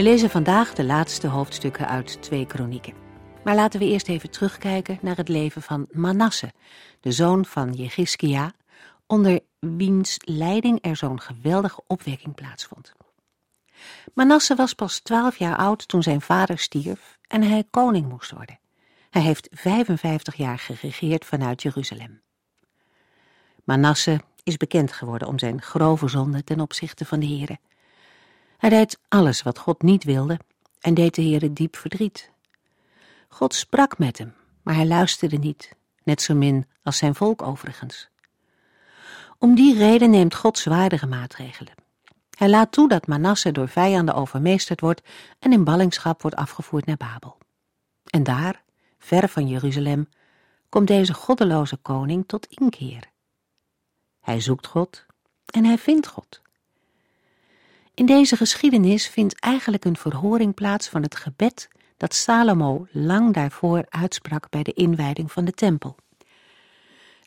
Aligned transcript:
We 0.00 0.06
lezen 0.06 0.30
vandaag 0.30 0.72
de 0.72 0.84
laatste 0.84 1.26
hoofdstukken 1.26 1.88
uit 1.88 2.22
twee 2.22 2.46
kronieken. 2.46 2.94
Maar 3.44 3.54
laten 3.54 3.80
we 3.80 3.86
eerst 3.86 4.08
even 4.08 4.30
terugkijken 4.30 4.98
naar 5.02 5.16
het 5.16 5.28
leven 5.28 5.62
van 5.62 5.86
Manasse, 5.90 6.52
de 7.00 7.12
zoon 7.12 7.44
van 7.44 7.72
Jegiskia, 7.72 8.52
onder 9.06 9.40
wiens 9.58 10.16
leiding 10.24 10.78
er 10.82 10.96
zo'n 10.96 11.20
geweldige 11.20 11.80
opwekking 11.86 12.34
plaatsvond. 12.34 12.92
Manasse 14.14 14.54
was 14.54 14.74
pas 14.74 14.98
twaalf 14.98 15.36
jaar 15.36 15.56
oud 15.56 15.88
toen 15.88 16.02
zijn 16.02 16.20
vader 16.20 16.58
stierf 16.58 17.18
en 17.28 17.42
hij 17.42 17.64
koning 17.70 18.08
moest 18.08 18.30
worden. 18.30 18.58
Hij 19.10 19.22
heeft 19.22 19.48
55 19.50 20.34
jaar 20.34 20.58
geregeerd 20.58 21.24
vanuit 21.24 21.62
Jeruzalem. 21.62 22.22
Manasse 23.64 24.20
is 24.42 24.56
bekend 24.56 24.92
geworden 24.92 25.28
om 25.28 25.38
zijn 25.38 25.62
grove 25.62 26.08
zonde 26.08 26.44
ten 26.44 26.60
opzichte 26.60 27.04
van 27.04 27.20
de 27.20 27.26
Here. 27.26 27.58
Hij 28.60 28.70
deed 28.70 28.98
alles 29.08 29.42
wat 29.42 29.58
God 29.58 29.82
niet 29.82 30.04
wilde 30.04 30.38
en 30.80 30.94
deed 30.94 31.14
de 31.14 31.22
Heere 31.22 31.52
diep 31.52 31.76
verdriet. 31.76 32.30
God 33.28 33.54
sprak 33.54 33.98
met 33.98 34.18
hem, 34.18 34.34
maar 34.62 34.74
hij 34.74 34.86
luisterde 34.86 35.36
niet, 35.36 35.72
net 36.02 36.22
zo 36.22 36.34
min 36.34 36.66
als 36.82 36.96
zijn 36.96 37.14
volk 37.14 37.42
overigens. 37.42 38.08
Om 39.38 39.54
die 39.54 39.78
reden 39.78 40.10
neemt 40.10 40.34
God 40.34 40.58
zwaardere 40.58 41.06
maatregelen. 41.06 41.74
Hij 42.30 42.48
laat 42.48 42.72
toe 42.72 42.88
dat 42.88 43.06
Manasse 43.06 43.52
door 43.52 43.68
vijanden 43.68 44.14
overmeesterd 44.14 44.80
wordt 44.80 45.02
en 45.38 45.52
in 45.52 45.64
ballingschap 45.64 46.22
wordt 46.22 46.36
afgevoerd 46.36 46.86
naar 46.86 46.96
Babel. 46.96 47.38
En 48.04 48.22
daar, 48.22 48.62
ver 48.98 49.28
van 49.28 49.48
Jeruzalem, 49.48 50.08
komt 50.68 50.86
deze 50.86 51.14
goddeloze 51.14 51.76
koning 51.76 52.24
tot 52.26 52.46
inkeer. 52.46 53.10
Hij 54.20 54.40
zoekt 54.40 54.66
God 54.66 55.06
en 55.46 55.64
hij 55.64 55.78
vindt 55.78 56.06
God. 56.06 56.40
In 58.00 58.06
deze 58.06 58.36
geschiedenis 58.36 59.08
vindt 59.08 59.40
eigenlijk 59.40 59.84
een 59.84 59.96
verhoring 59.96 60.54
plaats 60.54 60.88
van 60.88 61.02
het 61.02 61.16
gebed 61.16 61.68
dat 61.96 62.14
Salomo 62.14 62.86
lang 62.90 63.34
daarvoor 63.34 63.86
uitsprak 63.88 64.50
bij 64.50 64.62
de 64.62 64.72
inwijding 64.72 65.32
van 65.32 65.44
de 65.44 65.52
tempel. 65.52 65.96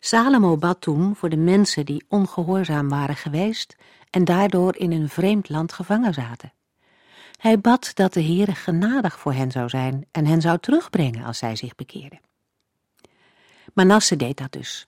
Salomo 0.00 0.56
bad 0.56 0.80
toen 0.80 1.16
voor 1.16 1.28
de 1.28 1.36
mensen 1.36 1.86
die 1.86 2.04
ongehoorzaam 2.08 2.88
waren 2.88 3.16
geweest 3.16 3.76
en 4.10 4.24
daardoor 4.24 4.76
in 4.76 4.92
een 4.92 5.08
vreemd 5.08 5.48
land 5.48 5.72
gevangen 5.72 6.14
zaten. 6.14 6.52
Hij 7.36 7.60
bad 7.60 7.90
dat 7.94 8.12
de 8.12 8.22
Heere 8.22 8.54
genadig 8.54 9.18
voor 9.18 9.32
hen 9.32 9.50
zou 9.50 9.68
zijn 9.68 10.06
en 10.10 10.26
hen 10.26 10.40
zou 10.40 10.58
terugbrengen 10.58 11.24
als 11.24 11.38
zij 11.38 11.56
zich 11.56 11.74
bekeerden. 11.74 12.20
Manasse 13.72 14.16
deed 14.16 14.36
dat 14.36 14.52
dus, 14.52 14.84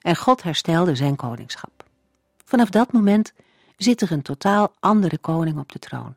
en 0.00 0.16
God 0.16 0.42
herstelde 0.42 0.94
zijn 0.94 1.16
koningschap. 1.16 1.84
Vanaf 2.44 2.70
dat 2.70 2.92
moment 2.92 3.32
zit 3.76 4.00
er 4.00 4.12
een 4.12 4.22
totaal 4.22 4.72
andere 4.80 5.18
koning 5.18 5.58
op 5.58 5.72
de 5.72 5.78
troon. 5.78 6.16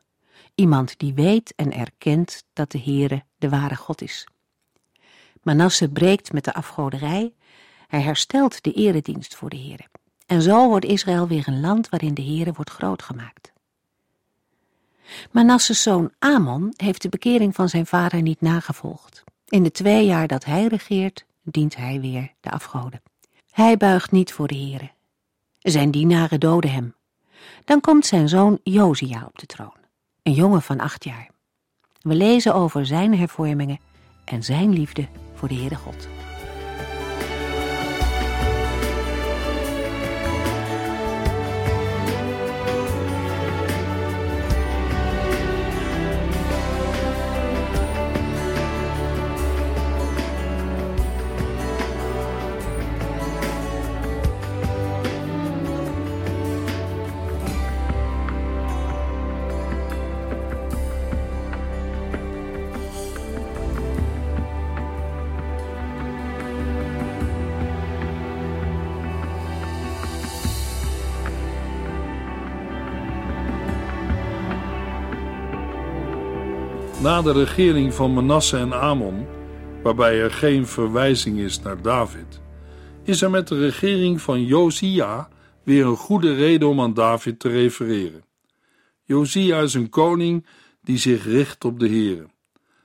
Iemand 0.54 0.98
die 0.98 1.14
weet 1.14 1.52
en 1.56 1.72
erkent 1.72 2.44
dat 2.52 2.70
de 2.70 2.80
Heere 2.80 3.24
de 3.36 3.48
ware 3.48 3.76
God 3.76 4.02
is. 4.02 4.26
Manasse 5.42 5.88
breekt 5.88 6.32
met 6.32 6.44
de 6.44 6.54
afgoderij, 6.54 7.32
hij 7.86 8.00
herstelt 8.00 8.62
de 8.62 8.72
eredienst 8.72 9.36
voor 9.36 9.50
de 9.50 9.58
Heere. 9.58 9.86
En 10.26 10.42
zo 10.42 10.68
wordt 10.68 10.84
Israël 10.84 11.28
weer 11.28 11.48
een 11.48 11.60
land 11.60 11.88
waarin 11.88 12.14
de 12.14 12.22
Heere 12.22 12.52
wordt 12.52 12.70
grootgemaakt. 12.70 13.52
Manasses 15.30 15.82
zoon 15.82 16.12
Amon 16.18 16.72
heeft 16.76 17.02
de 17.02 17.08
bekering 17.08 17.54
van 17.54 17.68
zijn 17.68 17.86
vader 17.86 18.22
niet 18.22 18.40
nagevolgd. 18.40 19.24
In 19.48 19.62
de 19.62 19.70
twee 19.70 20.06
jaar 20.06 20.26
dat 20.26 20.44
hij 20.44 20.66
regeert, 20.66 21.24
dient 21.42 21.76
hij 21.76 22.00
weer 22.00 22.32
de 22.40 22.50
afgoden. 22.50 23.02
Hij 23.50 23.76
buigt 23.76 24.10
niet 24.10 24.32
voor 24.32 24.48
de 24.48 24.56
Heere. 24.56 24.90
Zijn 25.58 25.90
dienaren 25.90 26.40
doden 26.40 26.70
hem. 26.70 26.94
Dan 27.64 27.80
komt 27.80 28.06
zijn 28.06 28.28
zoon 28.28 28.60
Josia 28.62 29.24
op 29.26 29.38
de 29.38 29.46
troon, 29.46 29.76
een 30.22 30.32
jongen 30.32 30.62
van 30.62 30.80
acht 30.80 31.04
jaar. 31.04 31.30
We 32.00 32.14
lezen 32.14 32.54
over 32.54 32.86
zijn 32.86 33.18
hervormingen 33.18 33.80
en 34.24 34.42
zijn 34.42 34.72
liefde 34.72 35.08
voor 35.34 35.48
de 35.48 35.54
Heere 35.54 35.76
God. 35.76 36.08
Na 77.18 77.24
de 77.24 77.32
regering 77.32 77.94
van 77.94 78.14
Manasse 78.14 78.56
en 78.56 78.74
Amon, 78.74 79.26
waarbij 79.82 80.20
er 80.20 80.30
geen 80.30 80.66
verwijzing 80.66 81.38
is 81.38 81.60
naar 81.60 81.82
David, 81.82 82.40
is 83.02 83.22
er 83.22 83.30
met 83.30 83.48
de 83.48 83.58
regering 83.58 84.20
van 84.20 84.44
Josia 84.44 85.28
weer 85.62 85.86
een 85.86 85.96
goede 85.96 86.34
reden 86.34 86.68
om 86.68 86.80
aan 86.80 86.94
David 86.94 87.38
te 87.38 87.48
refereren. 87.48 88.24
Josia 89.04 89.60
is 89.60 89.74
een 89.74 89.88
koning 89.88 90.46
die 90.82 90.98
zich 90.98 91.24
richt 91.24 91.64
op 91.64 91.78
de 91.78 91.88
Heere. 91.88 92.26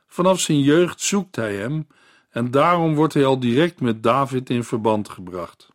Vanaf 0.08 0.40
zijn 0.40 0.62
jeugd 0.62 1.02
zoekt 1.02 1.36
hij 1.36 1.56
hem 1.56 1.88
en 2.30 2.52
daarom 2.52 2.96
wordt 2.96 3.14
hij 3.14 3.26
al 3.26 3.40
direct 3.40 3.82
met 3.82 4.04
David 4.04 4.50
in 4.50 4.64
verband 4.64 5.10
gebracht. 5.10 5.70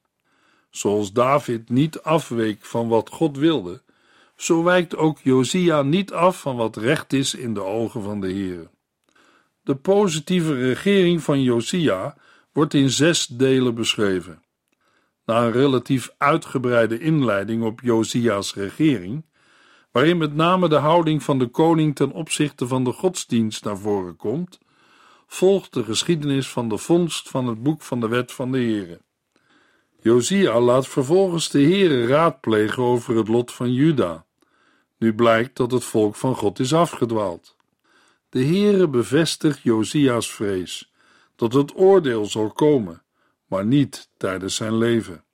Zoals 0.70 1.12
David 1.12 1.69
niet 1.69 2.02
afweek 2.02 2.64
van 2.64 2.88
wat 2.88 3.10
God 3.10 3.36
wilde, 3.36 3.82
zo 4.41 4.62
wijkt 4.62 4.97
ook 4.97 5.19
Josia 5.22 5.82
niet 5.82 6.12
af 6.12 6.41
van 6.41 6.56
wat 6.56 6.76
recht 6.76 7.12
is 7.12 7.34
in 7.34 7.54
de 7.54 7.62
ogen 7.62 8.03
van 8.03 8.21
de 8.21 8.28
Heer. 8.28 8.71
De 9.62 9.76
positieve 9.76 10.54
regering 10.54 11.22
van 11.22 11.43
Josia 11.43 12.16
wordt 12.53 12.75
in 12.75 12.91
zes 12.91 13.26
delen 13.26 13.75
beschreven. 13.75 14.43
Na 15.25 15.44
een 15.44 15.53
relatief 15.53 16.10
uitgebreide 16.19 16.99
inleiding 16.99 17.62
op 17.62 17.81
Josia's 17.81 18.54
regering, 18.54 19.26
waarin 19.93 20.16
met 20.16 20.34
name 20.34 20.69
de 20.69 20.76
houding 20.76 21.22
van 21.22 21.38
de 21.38 21.47
koning 21.47 21.97
ten 21.97 22.12
opzichte 22.12 22.67
van 22.67 22.85
de 22.85 22.93
godsdienst 22.93 23.64
naar 23.64 23.79
voren 23.79 24.17
komt, 24.17 24.58
volgt 25.26 25.75
de 25.75 25.85
geschiedenis 25.85 26.49
van 26.49 26.69
de 26.69 26.79
vondst 26.79 27.29
van 27.29 27.46
het 27.46 27.62
boek 27.62 27.82
van 27.82 28.00
de 28.00 28.08
wet 28.08 28.32
van 28.32 28.52
de 28.52 28.58
Heere. 28.58 29.00
Josia 30.00 30.61
laat 30.61 30.88
vervolgens 30.88 31.50
de 31.50 31.62
Heere 31.62 32.06
raadplegen 32.06 32.82
over 32.82 33.17
het 33.17 33.29
lot 33.29 33.52
van 33.52 33.73
Juda. 33.73 34.26
Nu 34.99 35.15
blijkt 35.15 35.56
dat 35.56 35.71
het 35.71 35.85
volk 35.85 36.17
van 36.17 36.35
God 36.35 36.59
is 36.59 36.75
afgedwaald. 36.75 37.56
De 38.29 38.45
Heere 38.45 38.89
bevestigt 38.89 39.61
Josia's 39.62 40.31
vrees 40.31 40.93
dat 41.37 41.53
het 41.53 41.77
oordeel 41.77 42.27
zal 42.27 42.50
komen, 42.50 43.03
maar 43.47 43.67
niet 43.67 44.11
tijdens 44.17 44.55
zijn 44.55 44.77
leven. 44.77 45.25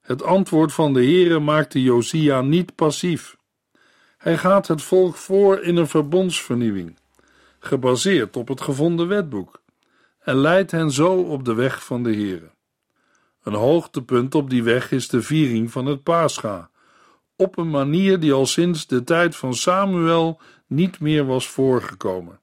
Het 0.00 0.22
antwoord 0.22 0.72
van 0.72 0.92
de 0.92 1.00
Heere 1.00 1.38
maakte 1.38 1.82
Josia 1.82 2.40
niet 2.40 2.74
passief. 2.74 3.36
Hij 4.18 4.38
gaat 4.38 4.68
het 4.68 4.82
volk 4.82 5.16
voor 5.16 5.60
in 5.60 5.76
een 5.76 5.88
verbondsvernieuwing, 5.88 6.98
gebaseerd 7.58 8.36
op 8.36 8.48
het 8.48 8.60
gevonden 8.60 9.08
wetboek, 9.08 9.62
en 10.18 10.36
leidt 10.36 10.70
hen 10.70 10.90
zo 10.90 11.12
op 11.12 11.44
de 11.44 11.54
weg 11.54 11.84
van 11.84 12.02
de 12.02 12.14
Heere. 12.14 12.50
Een 13.42 13.54
hoogtepunt 13.54 14.34
op 14.34 14.50
die 14.50 14.62
weg 14.62 14.90
is 14.90 15.08
de 15.08 15.22
viering 15.22 15.70
van 15.70 15.86
het 15.86 16.02
Pascha, 16.02 16.70
op 17.36 17.58
een 17.58 17.70
manier 17.70 18.20
die 18.20 18.32
al 18.32 18.46
sinds 18.46 18.86
de 18.86 19.04
tijd 19.04 19.36
van 19.36 19.54
Samuel 19.54 20.40
niet 20.66 21.00
meer 21.00 21.26
was 21.26 21.48
voorgekomen. 21.48 22.40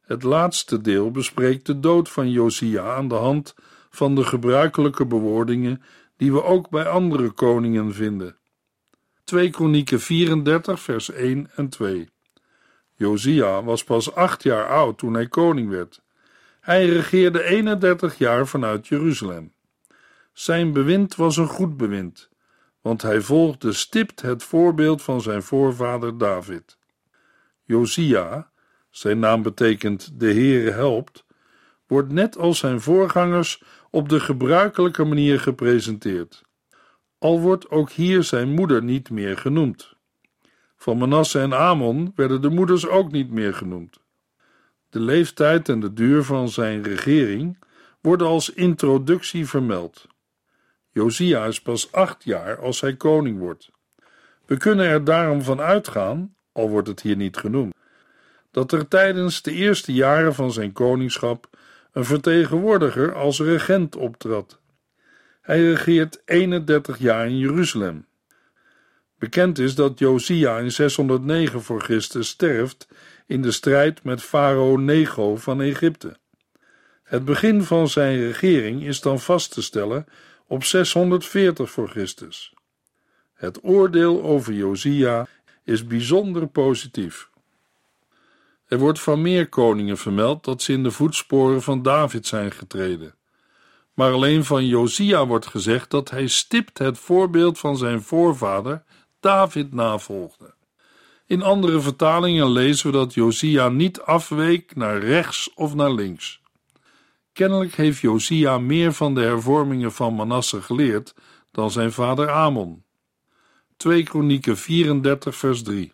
Het 0.00 0.22
laatste 0.22 0.80
deel 0.80 1.10
bespreekt 1.10 1.66
de 1.66 1.80
dood 1.80 2.08
van 2.08 2.30
Josia 2.30 2.94
aan 2.94 3.08
de 3.08 3.14
hand 3.14 3.54
van 3.90 4.14
de 4.14 4.24
gebruikelijke 4.24 5.06
bewoordingen 5.06 5.82
die 6.16 6.32
we 6.32 6.42
ook 6.42 6.68
bij 6.68 6.86
andere 6.86 7.30
koningen 7.30 7.94
vinden. 7.94 8.36
2 9.24 9.50
Kronieken 9.50 10.00
34 10.00 10.80
vers 10.80 11.10
1 11.10 11.50
en 11.54 11.68
2 11.68 12.08
Josia 12.94 13.62
was 13.62 13.84
pas 13.84 14.14
acht 14.14 14.42
jaar 14.42 14.68
oud 14.68 14.98
toen 14.98 15.14
hij 15.14 15.28
koning 15.28 15.68
werd. 15.68 16.02
Hij 16.60 16.86
regeerde 16.86 17.42
31 17.42 18.18
jaar 18.18 18.46
vanuit 18.46 18.88
Jeruzalem. 18.88 19.52
Zijn 20.32 20.72
bewind 20.72 21.16
was 21.16 21.36
een 21.36 21.46
goed 21.46 21.76
bewind, 21.76 22.29
want 22.80 23.02
hij 23.02 23.20
volgde 23.20 23.72
stipt 23.72 24.22
het 24.22 24.42
voorbeeld 24.42 25.02
van 25.02 25.20
zijn 25.20 25.42
voorvader 25.42 26.18
David. 26.18 26.78
Josia, 27.64 28.50
zijn 28.90 29.18
naam 29.18 29.42
betekent 29.42 30.20
de 30.20 30.32
Heere 30.32 30.70
helpt, 30.70 31.24
wordt 31.86 32.12
net 32.12 32.38
als 32.38 32.58
zijn 32.58 32.80
voorgangers 32.80 33.62
op 33.90 34.08
de 34.08 34.20
gebruikelijke 34.20 35.04
manier 35.04 35.40
gepresenteerd. 35.40 36.42
Al 37.18 37.40
wordt 37.40 37.70
ook 37.70 37.90
hier 37.90 38.22
zijn 38.22 38.48
moeder 38.54 38.82
niet 38.82 39.10
meer 39.10 39.36
genoemd. 39.36 39.94
Van 40.76 40.98
Manasse 40.98 41.40
en 41.40 41.54
Amon 41.54 42.12
werden 42.14 42.42
de 42.42 42.48
moeders 42.48 42.86
ook 42.86 43.12
niet 43.12 43.30
meer 43.30 43.54
genoemd. 43.54 44.00
De 44.90 45.00
leeftijd 45.00 45.68
en 45.68 45.80
de 45.80 45.92
duur 45.92 46.24
van 46.24 46.48
zijn 46.48 46.82
regering 46.82 47.58
worden 48.00 48.26
als 48.26 48.50
introductie 48.50 49.46
vermeld. 49.46 50.06
Josia 51.00 51.46
is 51.46 51.60
pas 51.60 51.92
acht 51.92 52.24
jaar 52.24 52.58
als 52.58 52.80
hij 52.80 52.96
koning 52.96 53.38
wordt. 53.38 53.70
We 54.46 54.56
kunnen 54.56 54.86
er 54.86 55.04
daarom 55.04 55.42
van 55.42 55.60
uitgaan, 55.60 56.34
al 56.52 56.68
wordt 56.68 56.88
het 56.88 57.00
hier 57.00 57.16
niet 57.16 57.36
genoemd, 57.36 57.74
dat 58.50 58.72
er 58.72 58.88
tijdens 58.88 59.42
de 59.42 59.52
eerste 59.52 59.92
jaren 59.92 60.34
van 60.34 60.52
zijn 60.52 60.72
koningschap 60.72 61.48
een 61.92 62.04
vertegenwoordiger 62.04 63.14
als 63.14 63.40
regent 63.40 63.96
optrad. 63.96 64.60
Hij 65.40 65.62
regeert 65.62 66.22
31 66.24 66.98
jaar 66.98 67.26
in 67.26 67.38
Jeruzalem. 67.38 68.06
Bekend 69.18 69.58
is 69.58 69.74
dat 69.74 69.98
Josia 69.98 70.58
in 70.58 70.72
609 70.72 71.62
voor 71.62 71.82
Christus 71.82 72.28
sterft 72.28 72.88
in 73.26 73.42
de 73.42 73.50
strijd 73.50 74.04
met 74.04 74.22
farao 74.22 74.76
Nego 74.76 75.36
van 75.36 75.60
Egypte. 75.60 76.16
Het 77.02 77.24
begin 77.24 77.62
van 77.62 77.88
zijn 77.88 78.18
regering 78.18 78.86
is 78.86 79.00
dan 79.00 79.20
vast 79.20 79.52
te 79.52 79.62
stellen 79.62 80.06
op 80.50 80.64
640 80.64 81.70
voor 81.70 81.88
Christus. 81.88 82.54
Het 83.34 83.58
oordeel 83.62 84.22
over 84.22 84.52
Josia 84.52 85.26
is 85.64 85.86
bijzonder 85.86 86.46
positief. 86.46 87.30
Er 88.66 88.78
wordt 88.78 89.00
van 89.00 89.22
meer 89.22 89.48
koningen 89.48 89.96
vermeld 89.96 90.44
dat 90.44 90.62
ze 90.62 90.72
in 90.72 90.82
de 90.82 90.90
voetsporen 90.90 91.62
van 91.62 91.82
David 91.82 92.26
zijn 92.26 92.50
getreden. 92.50 93.14
Maar 93.94 94.12
alleen 94.12 94.44
van 94.44 94.66
Josia 94.66 95.26
wordt 95.26 95.46
gezegd 95.46 95.90
dat 95.90 96.10
hij 96.10 96.26
stipt 96.26 96.78
het 96.78 96.98
voorbeeld 96.98 97.58
van 97.58 97.76
zijn 97.76 98.02
voorvader 98.02 98.82
David 99.20 99.72
navolgde. 99.72 100.54
In 101.26 101.42
andere 101.42 101.80
vertalingen 101.80 102.50
lezen 102.50 102.86
we 102.86 102.92
dat 102.92 103.14
Josia 103.14 103.68
niet 103.68 104.00
afweek 104.00 104.76
naar 104.76 104.98
rechts 104.98 105.50
of 105.54 105.74
naar 105.74 105.92
links. 105.92 106.39
Kennelijk 107.40 107.74
heeft 107.74 108.00
Josia 108.00 108.58
meer 108.58 108.92
van 108.92 109.14
de 109.14 109.20
hervormingen 109.20 109.92
van 109.92 110.14
Manasse 110.14 110.62
geleerd 110.62 111.14
dan 111.50 111.70
zijn 111.70 111.92
vader 111.92 112.30
Amon. 112.30 112.84
2 113.76 114.02
Kronieken 114.02 114.56
34 114.56 115.36
vers 115.36 115.62
3 115.62 115.92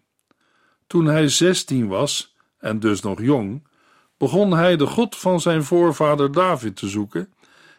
Toen 0.87 1.07
hij 1.07 1.29
16 1.29 1.89
was, 1.89 2.37
en 2.59 2.81
dus 2.81 3.01
nog 3.01 3.21
jong, 3.21 3.67
begon 4.17 4.53
hij 4.53 4.77
de 4.77 4.87
God 4.87 5.17
van 5.17 5.41
zijn 5.41 5.65
voorvader 5.65 6.33
David 6.33 6.77
te 6.77 6.89
zoeken 6.89 7.33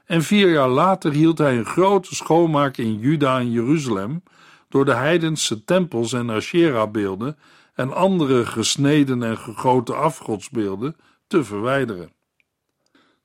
en 0.06 0.24
vier 0.24 0.52
jaar 0.52 0.70
later 0.70 1.12
hield 1.12 1.38
hij 1.38 1.58
een 1.58 1.66
grote 1.66 2.16
schoonmaak 2.16 2.78
in 2.78 3.00
Juda 3.00 3.40
en 3.40 3.52
Jeruzalem 3.52 4.24
door 4.70 4.86
de 4.86 4.94
heidense 4.94 5.64
tempels 5.64 6.14
en 6.14 6.30
Asherah-beelden 6.30 7.38
en 7.74 7.94
andere 7.94 8.46
gesneden 8.46 9.24
en 9.24 9.38
gegoten 9.38 9.98
afgodsbeelden 9.98 10.96
te 11.28 11.44
verwijderen. 11.44 12.16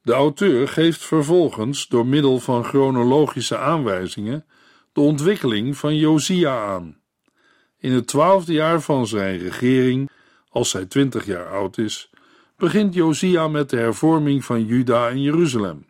De 0.02 0.12
auteur 0.12 0.68
geeft 0.68 1.04
vervolgens 1.04 1.88
door 1.88 2.06
middel 2.06 2.38
van 2.38 2.64
chronologische 2.64 3.58
aanwijzingen 3.58 4.46
de 4.92 5.00
ontwikkeling 5.00 5.76
van 5.76 5.96
Josia 5.96 6.64
aan. 6.64 7.00
In 7.78 7.92
het 7.92 8.06
twaalfde 8.06 8.52
jaar 8.52 8.80
van 8.80 9.06
zijn 9.06 9.38
regering, 9.38 10.10
als 10.48 10.72
hij 10.72 10.86
twintig 10.86 11.26
jaar 11.26 11.48
oud 11.48 11.78
is, 11.78 12.10
begint 12.56 12.94
Josia 12.94 13.48
met 13.48 13.70
de 13.70 13.76
hervorming 13.76 14.44
van 14.44 14.64
Juda 14.64 15.08
en 15.08 15.22
Jeruzalem. 15.22 15.86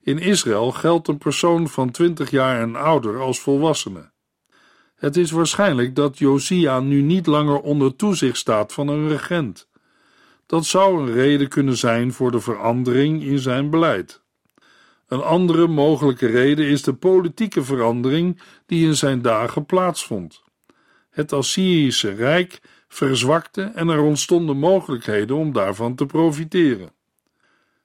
In 0.00 0.18
Israël 0.18 0.70
geldt 0.70 1.08
een 1.08 1.18
persoon 1.18 1.68
van 1.68 1.90
twintig 1.90 2.30
jaar 2.30 2.60
en 2.60 2.76
ouder 2.76 3.20
als 3.20 3.40
volwassene. 3.40 4.10
Het 4.94 5.16
is 5.16 5.30
waarschijnlijk 5.30 5.94
dat 5.94 6.18
Josia 6.18 6.80
nu 6.80 7.02
niet 7.02 7.26
langer 7.26 7.60
onder 7.60 7.96
toezicht 7.96 8.36
staat 8.36 8.72
van 8.72 8.88
een 8.88 9.08
regent. 9.08 9.68
Dat 10.48 10.66
zou 10.66 11.00
een 11.00 11.12
reden 11.12 11.48
kunnen 11.48 11.76
zijn 11.76 12.12
voor 12.12 12.30
de 12.30 12.40
verandering 12.40 13.22
in 13.22 13.38
zijn 13.38 13.70
beleid. 13.70 14.22
Een 15.08 15.22
andere 15.22 15.66
mogelijke 15.66 16.26
reden 16.26 16.66
is 16.66 16.82
de 16.82 16.94
politieke 16.94 17.64
verandering 17.64 18.40
die 18.66 18.86
in 18.86 18.96
zijn 18.96 19.22
dagen 19.22 19.66
plaatsvond. 19.66 20.42
Het 21.10 21.32
Assyrische 21.32 22.14
Rijk 22.14 22.60
verzwakte 22.88 23.62
en 23.62 23.88
er 23.88 24.00
ontstonden 24.00 24.56
mogelijkheden 24.56 25.36
om 25.36 25.52
daarvan 25.52 25.94
te 25.94 26.06
profiteren. 26.06 26.90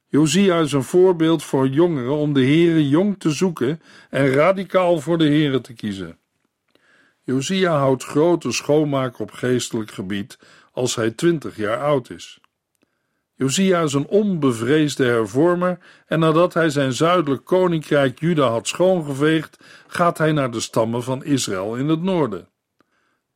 Josia 0.07 0.60
is 0.60 0.71
een 0.71 0.83
voorbeeld 0.83 1.44
voor 1.44 1.68
jongeren 1.68 2.15
om 2.15 2.33
de 2.33 2.45
Here 2.45 2.89
jong 2.89 3.19
te 3.19 3.31
zoeken 3.31 3.81
en 4.10 4.31
radicaal 4.31 5.00
voor 5.00 5.18
de 5.18 5.27
Here 5.27 5.62
te 5.62 5.74
kiezen. 5.74 6.18
Josia 7.24 7.77
houdt 7.77 8.04
grote 8.04 8.51
schoonmaak 8.51 9.19
op 9.19 9.31
geestelijk 9.31 9.92
gebied 9.92 10.39
als 10.71 10.95
hij 10.95 11.12
twintig 11.12 11.56
jaar 11.56 11.81
oud 11.81 12.10
is. 12.10 12.42
Josia 13.36 13.82
is 13.82 13.94
een 13.94 14.08
onbevreesde 14.08 15.04
hervormer 15.06 15.78
en 16.06 16.20
nadat 16.20 16.54
hij 16.54 16.70
zijn 16.70 16.94
zuidelijk 16.94 17.46
koninkrijk 17.46 18.20
Juda 18.20 18.48
had 18.48 18.68
schoongeveegd, 18.68 19.64
gaat 19.88 20.18
hij 20.18 20.32
naar 20.32 20.52
de 20.52 20.60
stammen 20.60 21.04
van 21.04 21.24
Israël 21.24 21.76
in 21.76 21.88
het 21.88 22.02
noorden. 22.02 22.48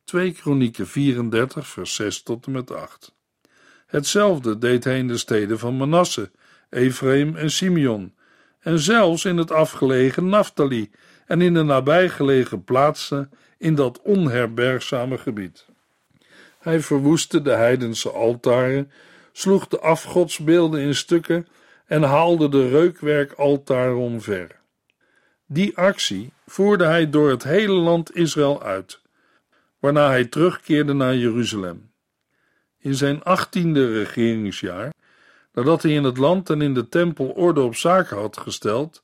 2 0.04 0.32
Kronieken 0.32 0.86
34 0.86 1.66
vers 1.66 1.94
6 1.94 2.22
tot 2.22 2.46
en 2.46 2.52
met 2.52 2.70
8 2.70 3.16
Hetzelfde 3.86 4.58
deed 4.58 4.84
hij 4.84 4.98
in 4.98 5.08
de 5.08 5.16
steden 5.16 5.58
van 5.58 5.76
Manasse, 5.76 6.30
Ephraim 6.70 7.36
en 7.36 7.50
Simeon, 7.50 8.14
en 8.60 8.78
zelfs 8.78 9.24
in 9.24 9.36
het 9.36 9.50
afgelegen 9.50 10.28
Naphtali 10.28 10.90
en 11.26 11.40
in 11.40 11.54
de 11.54 11.62
nabijgelegen 11.62 12.64
plaatsen 12.64 13.30
in 13.58 13.74
dat 13.74 14.00
onherbergzame 14.02 15.18
gebied. 15.18 15.66
Hij 16.58 16.80
verwoestte 16.80 17.42
de 17.42 17.50
heidense 17.50 18.10
altaren, 18.10 18.90
sloeg 19.38 19.68
de 19.68 19.80
afgodsbeelden 19.80 20.80
in 20.80 20.94
stukken 20.94 21.46
en 21.86 22.02
haalde 22.02 22.48
de 22.48 22.68
reukwerkaltaren 22.68 23.96
omver. 23.96 24.60
Die 25.46 25.76
actie 25.76 26.32
voerde 26.46 26.84
hij 26.84 27.10
door 27.10 27.30
het 27.30 27.42
hele 27.42 27.72
land 27.72 28.14
Israël 28.14 28.62
uit, 28.62 29.00
waarna 29.78 30.08
hij 30.08 30.24
terugkeerde 30.24 30.92
naar 30.92 31.16
Jeruzalem. 31.16 31.90
In 32.78 32.94
zijn 32.94 33.22
achttiende 33.22 33.92
regeringsjaar, 33.92 34.92
nadat 35.52 35.82
hij 35.82 35.92
in 35.92 36.04
het 36.04 36.16
land 36.16 36.50
en 36.50 36.62
in 36.62 36.74
de 36.74 36.88
tempel 36.88 37.26
orde 37.26 37.60
op 37.60 37.76
zaken 37.76 38.16
had 38.16 38.36
gesteld, 38.36 39.02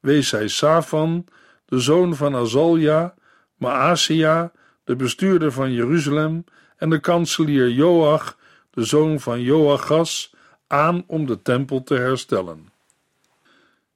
wees 0.00 0.30
hij 0.30 0.48
Safan, 0.48 1.26
de 1.64 1.78
zoon 1.78 2.16
van 2.16 2.36
Azalja, 2.36 3.14
Maasia, 3.56 4.52
de 4.84 4.96
bestuurder 4.96 5.52
van 5.52 5.72
Jeruzalem, 5.72 6.44
en 6.76 6.90
de 6.90 7.00
kanselier 7.00 7.70
Joach, 7.70 8.40
de 8.72 8.84
zoon 8.84 9.20
van 9.20 9.40
Joachas, 9.40 10.34
aan 10.66 11.04
om 11.06 11.26
de 11.26 11.42
tempel 11.42 11.82
te 11.82 11.94
herstellen. 11.94 12.72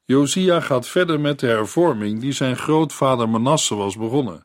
Josia 0.04 0.60
gaat 0.60 0.88
verder 0.88 1.20
met 1.20 1.40
de 1.40 1.46
hervorming 1.46 2.20
die 2.20 2.32
zijn 2.32 2.56
grootvader 2.56 3.28
Manasse 3.28 3.74
was 3.74 3.96
begonnen. 3.96 4.44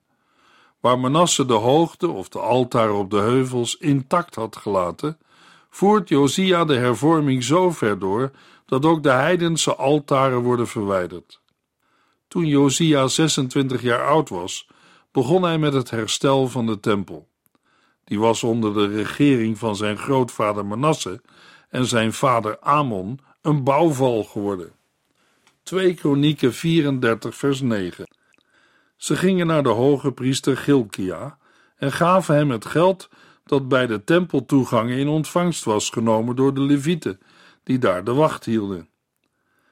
Waar 0.79 1.00
Manasse 1.00 1.45
de 1.45 1.53
hoogte 1.53 2.09
of 2.09 2.29
de 2.29 2.39
altaar 2.39 2.91
op 2.91 3.09
de 3.09 3.17
heuvels 3.17 3.77
intact 3.77 4.35
had 4.35 4.55
gelaten, 4.55 5.17
voert 5.69 6.09
Josia 6.09 6.65
de 6.65 6.75
hervorming 6.75 7.43
zo 7.43 7.71
ver 7.71 8.00
door 8.00 8.31
dat 8.65 8.85
ook 8.85 9.03
de 9.03 9.11
heidense 9.11 9.75
altaren 9.75 10.39
worden 10.39 10.67
verwijderd. 10.67 11.41
Toen 12.27 12.45
Josia 12.45 13.07
26 13.07 13.81
jaar 13.81 14.07
oud 14.07 14.29
was, 14.29 14.67
begon 15.11 15.43
hij 15.43 15.57
met 15.57 15.73
het 15.73 15.89
herstel 15.89 16.47
van 16.47 16.65
de 16.65 16.79
tempel. 16.79 17.27
Die 18.12 18.20
was 18.20 18.44
onder 18.44 18.74
de 18.74 18.88
regering 18.88 19.58
van 19.58 19.75
zijn 19.75 19.98
grootvader 19.98 20.65
Manasse 20.65 21.22
en 21.70 21.86
zijn 21.86 22.13
vader 22.13 22.60
Amon 22.60 23.20
een 23.41 23.63
bouwval 23.63 24.24
geworden. 24.24 24.72
2 25.63 25.94
Kronieken 25.94 26.53
34 26.53 27.36
vers 27.36 27.62
9 27.62 28.08
Ze 28.96 29.15
gingen 29.15 29.48
naar 29.48 29.63
de 29.63 29.70
hoge 29.70 30.12
priester 30.12 30.58
Gilkia 30.58 31.38
en 31.75 31.91
gaven 31.91 32.36
hem 32.36 32.51
het 32.51 32.65
geld 32.65 33.10
dat 33.44 33.68
bij 33.68 33.88
de 33.88 34.03
tempeltoegangen 34.03 34.98
in 34.98 35.08
ontvangst 35.08 35.63
was 35.63 35.89
genomen 35.89 36.36
door 36.36 36.53
de 36.53 36.62
levieten, 36.62 37.20
die 37.63 37.77
daar 37.77 38.03
de 38.03 38.13
wacht 38.13 38.46
hielden. 38.46 38.89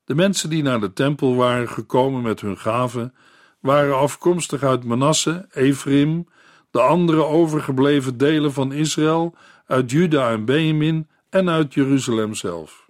De 0.06 0.16
mensen 0.16 0.50
die 0.50 0.64
naar 0.64 0.80
de 0.80 0.94
tempel 0.94 1.36
waren 1.36 1.70
gekomen 1.70 2.22
met 2.22 2.42
hun 2.42 2.58
gaven, 2.58 3.14
waren 3.60 3.98
afkomstig 3.98 4.64
uit 4.64 4.84
Manasse, 4.84 5.48
Ephraim, 5.52 6.28
de 6.72 6.82
andere 6.82 7.24
overgebleven 7.24 8.18
delen 8.18 8.54
van 8.54 8.72
Israël, 8.72 9.36
uit 9.66 9.92
Juda 9.92 10.32
en 10.32 10.46
Benjamin 10.46 11.08
en 11.30 11.50
uit 11.50 11.74
Jeruzalem 11.74 12.34
zelf. 12.34 12.90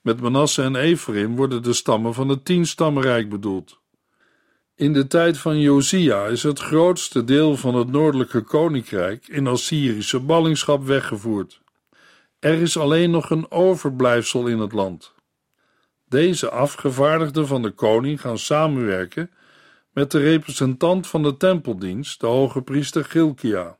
Met 0.00 0.20
Manasse 0.20 0.62
en 0.62 0.76
Ephraim 0.76 1.36
worden 1.36 1.62
de 1.62 1.72
stammen 1.72 2.14
van 2.14 2.28
het 2.28 2.44
tienstammenrijk 2.44 3.28
bedoeld. 3.28 3.80
In 4.74 4.92
de 4.92 5.06
tijd 5.06 5.38
van 5.38 5.60
Josia 5.60 6.26
is 6.26 6.42
het 6.42 6.58
grootste 6.58 7.24
deel 7.24 7.56
van 7.56 7.74
het 7.74 7.90
noordelijke 7.90 8.40
koninkrijk 8.40 9.28
in 9.28 9.46
Assyrische 9.46 10.20
ballingschap 10.20 10.84
weggevoerd. 10.84 11.60
Er 12.38 12.60
is 12.60 12.76
alleen 12.76 13.10
nog 13.10 13.30
een 13.30 13.50
overblijfsel 13.50 14.46
in 14.46 14.58
het 14.58 14.72
land. 14.72 15.14
Deze 16.08 16.50
afgevaardigden 16.50 17.46
van 17.46 17.62
de 17.62 17.70
koning 17.70 18.20
gaan 18.20 18.38
samenwerken 18.38 19.30
met 20.00 20.10
de 20.10 20.18
representant 20.18 21.06
van 21.06 21.22
de 21.22 21.36
tempeldienst, 21.36 22.20
de 22.20 22.26
hoge 22.26 22.62
priester 22.62 23.04
Gilkia. 23.04 23.76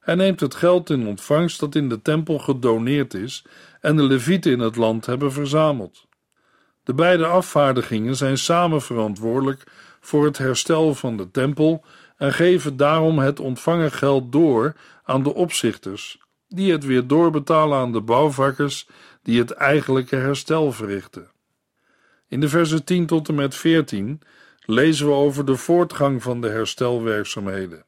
Hij 0.00 0.14
neemt 0.14 0.40
het 0.40 0.54
geld 0.54 0.90
in 0.90 1.06
ontvangst 1.06 1.60
dat 1.60 1.74
in 1.74 1.88
de 1.88 2.02
tempel 2.02 2.38
gedoneerd 2.38 3.14
is 3.14 3.44
en 3.80 3.96
de 3.96 4.02
levieten 4.02 4.52
in 4.52 4.58
het 4.58 4.76
land 4.76 5.06
hebben 5.06 5.32
verzameld. 5.32 6.06
De 6.82 6.94
beide 6.94 7.26
afvaardigingen 7.26 8.16
zijn 8.16 8.38
samen 8.38 8.82
verantwoordelijk 8.82 9.64
voor 10.00 10.24
het 10.24 10.38
herstel 10.38 10.94
van 10.94 11.16
de 11.16 11.30
tempel 11.30 11.84
en 12.16 12.32
geven 12.32 12.76
daarom 12.76 13.18
het 13.18 13.40
ontvangen 13.40 13.92
geld 13.92 14.32
door 14.32 14.74
aan 15.02 15.22
de 15.22 15.34
opzichters, 15.34 16.18
die 16.48 16.72
het 16.72 16.84
weer 16.84 17.06
doorbetalen 17.06 17.78
aan 17.78 17.92
de 17.92 18.00
bouwvakkers 18.00 18.88
die 19.22 19.38
het 19.38 19.50
eigenlijke 19.50 20.16
herstel 20.16 20.72
verrichten. 20.72 21.30
In 22.28 22.40
de 22.40 22.48
versen 22.48 22.84
10 22.84 23.06
tot 23.06 23.28
en 23.28 23.34
met 23.34 23.54
14 23.54 24.20
lezen 24.64 25.06
we 25.06 25.12
over 25.12 25.44
de 25.44 25.56
voortgang 25.56 26.22
van 26.22 26.40
de 26.40 26.48
herstelwerkzaamheden. 26.48 27.84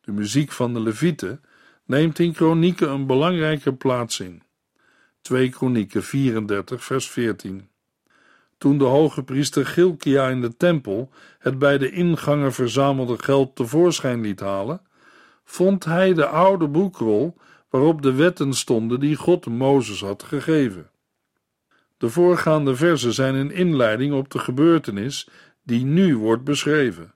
De 0.00 0.12
muziek 0.12 0.52
van 0.52 0.74
de 0.74 0.80
Levieten 0.80 1.42
neemt 1.84 2.18
in 2.18 2.32
Kronieken 2.32 2.90
een 2.90 3.06
belangrijke 3.06 3.74
plaats 3.74 4.20
in. 4.20 4.42
2 5.20 5.48
Kronieken 5.48 6.02
34, 6.02 6.84
vers 6.84 7.10
14. 7.10 7.68
Toen 8.58 8.78
de 8.78 8.84
hoge 8.84 9.22
priester 9.22 9.66
Gilkia 9.66 10.28
in 10.28 10.40
de 10.40 10.56
tempel 10.56 11.10
het 11.38 11.58
bij 11.58 11.78
de 11.78 11.90
ingangen 11.90 12.52
verzamelde 12.52 13.18
geld 13.18 13.56
tevoorschijn 13.56 14.20
liet 14.20 14.40
halen, 14.40 14.80
vond 15.44 15.84
hij 15.84 16.14
de 16.14 16.26
oude 16.26 16.68
boekrol 16.68 17.36
waarop 17.68 18.02
de 18.02 18.12
wetten 18.12 18.54
stonden 18.54 19.00
die 19.00 19.16
God 19.16 19.46
Mozes 19.46 20.00
had 20.00 20.22
gegeven. 20.22 20.90
De 21.98 22.10
voorgaande 22.10 22.76
versen 22.76 23.12
zijn 23.12 23.34
een 23.34 23.50
inleiding 23.50 24.12
op 24.14 24.30
de 24.30 24.38
gebeurtenis 24.38 25.28
die 25.64 25.84
nu 25.84 26.16
wordt 26.16 26.44
beschreven. 26.44 27.14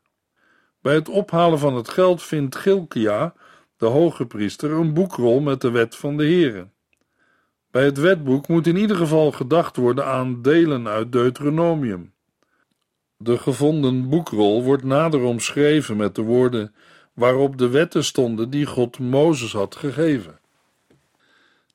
Bij 0.80 0.94
het 0.94 1.08
ophalen 1.08 1.58
van 1.58 1.74
het 1.74 1.88
geld 1.88 2.22
vindt 2.22 2.56
Gilkia, 2.56 3.34
de 3.76 3.86
hoge 3.86 4.26
priester, 4.26 4.70
een 4.70 4.94
boekrol 4.94 5.40
met 5.40 5.60
de 5.60 5.70
wet 5.70 5.96
van 5.96 6.16
de 6.16 6.24
Heere. 6.24 6.68
Bij 7.70 7.84
het 7.84 7.98
wetboek 7.98 8.48
moet 8.48 8.66
in 8.66 8.76
ieder 8.76 8.96
geval 8.96 9.32
gedacht 9.32 9.76
worden 9.76 10.06
aan 10.06 10.42
delen 10.42 10.88
uit 10.88 11.12
Deuteronomium. 11.12 12.12
De 13.16 13.38
gevonden 13.38 14.08
boekrol 14.08 14.62
wordt 14.62 14.84
nader 14.84 15.20
omschreven 15.20 15.96
met 15.96 16.14
de 16.14 16.22
woorden 16.22 16.74
waarop 17.12 17.58
de 17.58 17.68
wetten 17.68 18.04
stonden 18.04 18.50
die 18.50 18.66
God 18.66 18.98
Mozes 18.98 19.52
had 19.52 19.76
gegeven. 19.76 20.40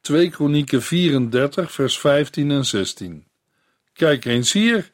2 0.02 0.30
Kronieken 0.30 0.82
34, 0.82 1.72
vers 1.72 2.00
15 2.00 2.52
en 2.52 2.66
16. 2.66 3.26
Kijk 3.94 4.26
eens 4.26 4.54
hier, 4.54 4.92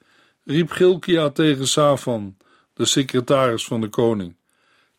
riep 0.50 0.72
Gilkia 0.72 1.30
tegen 1.30 1.68
Safan, 1.68 2.38
de 2.74 2.86
secretaris 2.86 3.66
van 3.66 3.82
de 3.82 3.90
koning. 3.90 4.36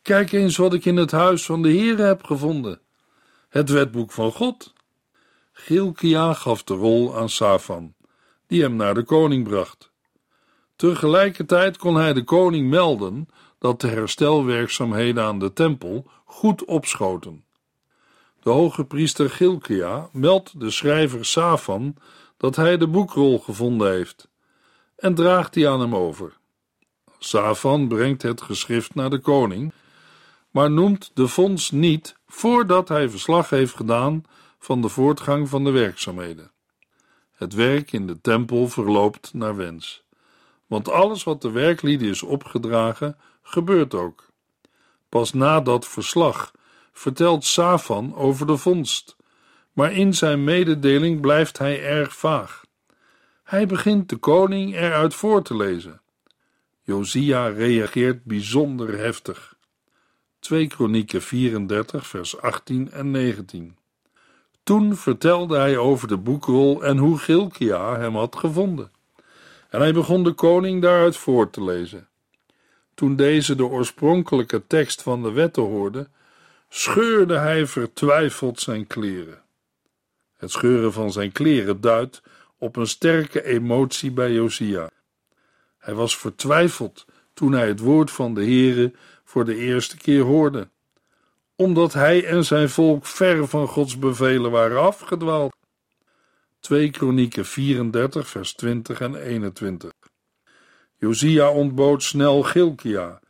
Kijk 0.03 0.33
eens 0.33 0.57
wat 0.57 0.75
ik 0.75 0.85
in 0.85 0.97
het 0.97 1.11
huis 1.11 1.45
van 1.45 1.63
de 1.63 1.69
Heere 1.69 2.03
heb 2.03 2.25
gevonden. 2.25 2.81
Het 3.49 3.69
wetboek 3.69 4.13
van 4.13 4.33
God. 4.33 4.73
Gilkia 5.53 6.35
gaf 6.35 6.65
de 6.65 6.75
rol 6.75 7.17
aan 7.17 7.29
Safan, 7.29 7.95
die 8.47 8.63
hem 8.63 8.77
naar 8.77 8.95
de 8.95 9.03
koning 9.03 9.49
bracht. 9.49 9.91
Tegelijkertijd 10.77 11.77
kon 11.77 11.95
hij 11.95 12.13
de 12.13 12.25
koning 12.25 12.69
melden 12.69 13.29
dat 13.59 13.81
de 13.81 13.89
herstelwerkzaamheden 13.89 15.25
aan 15.25 15.39
de 15.39 15.53
tempel 15.53 16.11
goed 16.25 16.65
opschoten. 16.65 17.45
De 18.43 18.51
hoge 18.51 18.85
priester 18.85 19.31
Gilkia 19.31 20.09
meldt 20.13 20.61
de 20.61 20.71
schrijver 20.71 21.25
Safan 21.25 21.97
dat 22.37 22.57
hij 22.57 22.77
de 22.77 22.87
boekrol 22.87 23.39
gevonden 23.39 23.91
heeft 23.91 24.30
en 25.01 25.15
draagt 25.15 25.53
die 25.53 25.69
aan 25.69 25.81
hem 25.81 25.95
over. 25.95 26.39
Safan 27.19 27.89
brengt 27.89 28.23
het 28.23 28.43
geschrift 28.43 28.95
naar 28.95 29.11
de 29.11 29.19
koning, 29.19 29.73
maar 30.51 30.71
noemt 30.71 31.11
de 31.15 31.29
fonds 31.29 31.71
niet 31.71 32.17
voordat 32.27 32.89
hij 32.89 33.09
verslag 33.11 33.51
heeft 33.51 33.75
gedaan 33.75 34.25
van 34.59 34.81
de 34.81 34.89
voortgang 34.89 35.49
van 35.49 35.65
de 35.65 35.71
werkzaamheden. 35.71 36.51
Het 37.33 37.55
werk 37.55 37.93
in 37.93 38.07
de 38.07 38.21
tempel 38.21 38.69
verloopt 38.69 39.35
naar 39.35 39.57
wens, 39.57 40.03
want 40.67 40.89
alles 40.91 41.25
wat 41.25 41.43
de 41.43 41.51
werklieden 41.51 42.09
is 42.09 42.23
opgedragen, 42.23 43.19
gebeurt 43.43 43.95
ook. 43.95 44.29
Pas 45.09 45.33
na 45.33 45.61
dat 45.61 45.87
verslag 45.87 46.53
vertelt 46.93 47.45
Safan 47.45 48.15
over 48.15 48.47
de 48.47 48.57
vondst, 48.57 49.17
maar 49.73 49.93
in 49.93 50.15
zijn 50.15 50.45
mededeling 50.45 51.21
blijft 51.21 51.59
hij 51.59 51.85
erg 51.85 52.17
vaag. 52.17 52.65
Hij 53.51 53.67
begint 53.67 54.09
de 54.09 54.17
koning 54.17 54.75
eruit 54.75 55.15
voor 55.15 55.43
te 55.43 55.57
lezen. 55.57 56.01
Josia 56.83 57.47
reageert 57.47 58.25
bijzonder 58.25 58.99
heftig. 58.99 59.55
2 60.39 60.67
Kronieken 60.67 61.23
34, 61.23 62.07
vers 62.07 62.41
18 62.41 62.91
en 62.91 63.11
19. 63.11 63.77
Toen 64.63 64.97
vertelde 64.97 65.57
hij 65.57 65.77
over 65.77 66.09
de 66.09 66.17
boekrol 66.17 66.85
en 66.85 66.97
hoe 66.97 67.19
Gilkia 67.19 67.99
hem 67.99 68.17
had 68.17 68.37
gevonden. 68.37 68.93
En 69.69 69.81
hij 69.81 69.93
begon 69.93 70.25
de 70.25 70.33
koning 70.33 70.83
daaruit 70.83 71.17
voor 71.17 71.51
te 71.51 71.65
lezen. 71.65 72.09
Toen 72.95 73.17
deze 73.17 73.55
de 73.55 73.65
oorspronkelijke 73.65 74.67
tekst 74.67 75.03
van 75.03 75.23
de 75.23 75.33
wetten 75.33 75.63
hoorde, 75.63 76.09
scheurde 76.69 77.39
hij 77.39 77.67
vertwijfeld 77.67 78.61
zijn 78.61 78.87
kleren. 78.87 79.43
Het 80.37 80.51
scheuren 80.51 80.93
van 80.93 81.13
zijn 81.13 81.33
kleren 81.33 81.81
duidt 81.81 82.23
op 82.61 82.77
een 82.77 82.87
sterke 82.87 83.45
emotie 83.45 84.11
bij 84.11 84.33
Josia. 84.33 84.91
Hij 85.79 85.95
was 85.95 86.17
vertwijfeld 86.17 87.07
toen 87.35 87.53
hij 87.53 87.69
het 87.69 87.81
woord 87.81 88.11
van 88.11 88.35
de 88.35 88.41
Heere 88.41 88.93
voor 89.25 89.45
de 89.45 89.57
eerste 89.57 89.97
keer 89.97 90.23
hoorde, 90.23 90.69
omdat 91.57 91.93
hij 91.93 92.27
en 92.27 92.45
zijn 92.45 92.69
volk 92.69 93.07
ver 93.07 93.49
van 93.49 93.67
Gods 93.67 93.99
bevelen 93.99 94.51
waren 94.51 94.81
afgedwaald. 94.81 95.57
2 96.61 96.91
Kronieken 96.91 97.47
34 97.47 98.29
vers 98.29 98.53
20 98.53 99.01
en 99.01 99.15
21 99.15 99.91
Josia 100.97 101.51
ontbood 101.51 102.03
snel 102.03 102.43
Gilkia, 102.43 103.21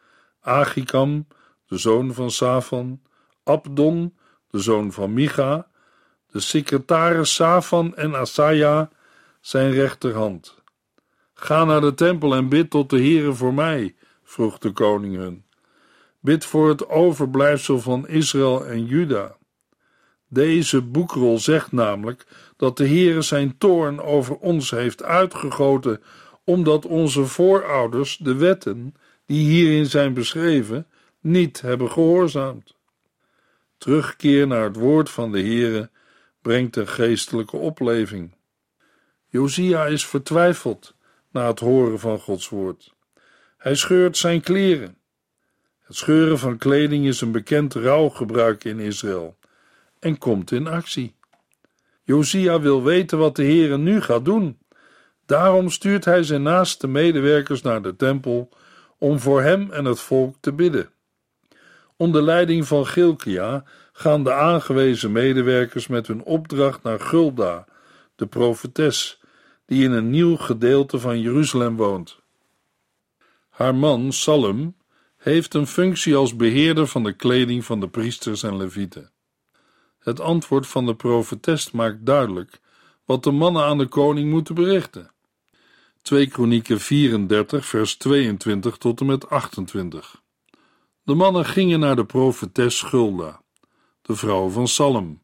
Achikam, 0.41 1.27
de 1.67 1.79
zoon 1.79 2.15
van 2.15 2.31
Safan, 2.31 3.01
Abdon, 3.43 4.19
de 4.51 4.59
zoon 4.59 4.93
van 4.93 5.13
Micha, 5.13 5.71
de 6.27 6.41
secretaris 6.41 7.35
Safan 7.35 7.97
en 7.97 8.17
Asaja, 8.17 8.91
zijn 9.41 9.73
rechterhand. 9.73 10.63
Ga 11.35 11.65
naar 11.65 11.81
de 11.81 11.95
tempel 11.95 12.35
en 12.35 12.49
bid 12.49 12.71
tot 12.71 12.91
de 12.91 12.97
Heere 12.97 13.33
voor 13.33 13.55
mij, 13.55 13.95
vroeg 14.23 14.59
de 14.59 14.73
koning 14.73 15.17
hun. 15.17 15.45
Bid 16.21 16.45
voor 16.45 16.69
het 16.69 16.89
overblijfsel 16.89 17.81
van 17.81 18.09
Israël 18.09 18.67
en 18.67 18.87
Juda. 18.87 19.37
Deze 20.29 20.83
boekrol 20.83 21.39
zegt 21.39 21.73
namelijk 21.73 22.27
dat 22.57 22.77
de 22.77 22.87
Heere 22.87 23.23
zijn 23.23 23.59
toorn 23.59 24.01
over 24.01 24.37
ons 24.37 24.71
heeft 24.71 25.03
uitgegoten, 25.03 26.03
omdat 26.45 26.87
onze 26.87 27.25
voorouders 27.25 28.17
de 28.17 28.35
wetten, 28.35 28.95
die 29.27 29.49
hierin 29.49 29.87
zijn 29.87 30.15
beschreven, 30.15 30.87
niet 31.21 31.61
hebben 31.61 31.91
gehoorzaamd. 31.91 32.77
Terugkeer 33.79 34.47
naar 34.47 34.65
het 34.65 34.77
woord 34.77 35.11
van 35.11 35.33
de 35.33 35.41
Heere 35.41 35.91
brengt 36.43 36.77
een 36.77 36.89
geestelijke 36.89 37.57
opleving. 37.57 38.35
Josia 39.33 39.87
is 39.87 40.07
vertwijfeld 40.07 40.95
na 41.33 41.47
het 41.47 41.61
horen 41.61 41.99
van 41.99 42.19
Gods 42.19 42.49
woord. 42.49 42.95
Hij 43.57 43.75
scheurt 43.75 44.17
zijn 44.17 44.41
kleren. 44.41 44.97
Het 45.81 45.97
scheuren 45.97 46.39
van 46.39 46.59
kleding 46.59 47.07
is 47.07 47.21
een 47.21 47.33
bekend 47.33 47.75
rouwgebruik 47.75 48.65
in 48.65 48.79
Israël 48.79 49.39
en 49.99 50.19
komt 50.19 50.53
in 50.53 50.67
actie. 50.67 51.15
Josia 52.03 52.61
wil 52.61 52.83
weten 52.83 53.19
wat 53.19 53.37
de 53.37 53.43
Heere 53.43 53.79
nu 53.79 54.01
gaat 54.01 54.25
doen. 54.25 54.59
Daarom 55.27 55.71
stuurt 55.71 56.05
hij 56.05 56.23
zijn 56.23 56.43
naaste 56.43 56.87
medewerkers 56.87 57.63
naar 57.63 57.83
de 57.83 57.97
tempel 57.97 58.49
om 58.99 59.19
voor 59.19 59.43
hem 59.43 59.71
en 59.73 59.85
het 59.85 60.01
volk 60.01 60.37
te 60.41 60.53
bidden. 60.53 60.91
Onder 61.97 62.23
leiding 62.23 62.67
van 62.67 62.87
Gilkia 62.87 63.65
gaan 63.93 64.25
de 64.25 64.33
aangewezen 64.33 65.13
medewerkers 65.13 65.87
met 65.87 66.07
hun 66.07 66.23
opdracht 66.23 66.83
naar 66.83 67.01
Gulda, 67.01 67.67
de 68.17 68.27
profetes, 68.27 69.20
die 69.71 69.85
in 69.85 69.93
een 69.93 70.11
nieuw 70.11 70.37
gedeelte 70.37 70.99
van 70.99 71.21
Jeruzalem 71.21 71.77
woont. 71.77 72.21
Haar 73.49 73.75
man, 73.75 74.13
Salem, 74.13 74.77
heeft 75.17 75.55
een 75.55 75.67
functie 75.67 76.17
als 76.17 76.37
beheerder 76.37 76.87
van 76.87 77.03
de 77.03 77.13
kleding 77.13 77.65
van 77.65 77.81
de 77.81 77.89
priesters 77.89 78.43
en 78.43 78.57
levieten. 78.57 79.11
Het 79.99 80.21
antwoord 80.21 80.67
van 80.67 80.87
de 80.87 80.95
profetes 80.95 81.71
maakt 81.71 82.07
duidelijk 82.07 82.61
wat 83.05 83.23
de 83.23 83.31
mannen 83.31 83.65
aan 83.65 83.79
de 83.79 83.87
koning 83.87 84.31
moeten 84.31 84.55
berichten. 84.55 85.11
2 86.03 86.27
Kronieken 86.27 86.81
34, 86.81 87.67
vers 87.67 87.97
22 87.97 88.77
tot 88.77 89.01
en 89.01 89.07
met 89.07 89.29
28. 89.29 90.23
De 91.03 91.15
mannen 91.15 91.45
gingen 91.45 91.81
naar 91.81 91.97
de 91.97 92.05
profetes 92.05 92.83
Gulda, 92.83 93.43
de 94.03 94.17
vrouw 94.17 94.49
van 94.49 94.69
Salem, 94.69 95.23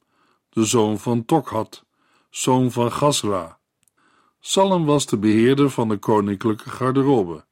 de 0.49 0.65
zoon 0.65 0.99
van 0.99 1.25
Tokhat, 1.25 1.85
zoon 2.31 2.73
van 2.73 2.93
Gasra. 2.93 3.59
Salem 4.49 4.85
was 4.85 5.07
de 5.07 5.17
beheerder 5.17 5.71
van 5.71 5.89
de 5.89 5.97
koninklijke 5.97 6.71
garderobe. 6.71 7.45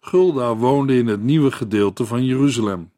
Gulda 0.00 0.56
woonde 0.56 0.96
in 0.96 1.06
het 1.06 1.22
nieuwe 1.22 1.50
gedeelte 1.50 2.06
van 2.06 2.24
Jeruzalem. 2.24 2.90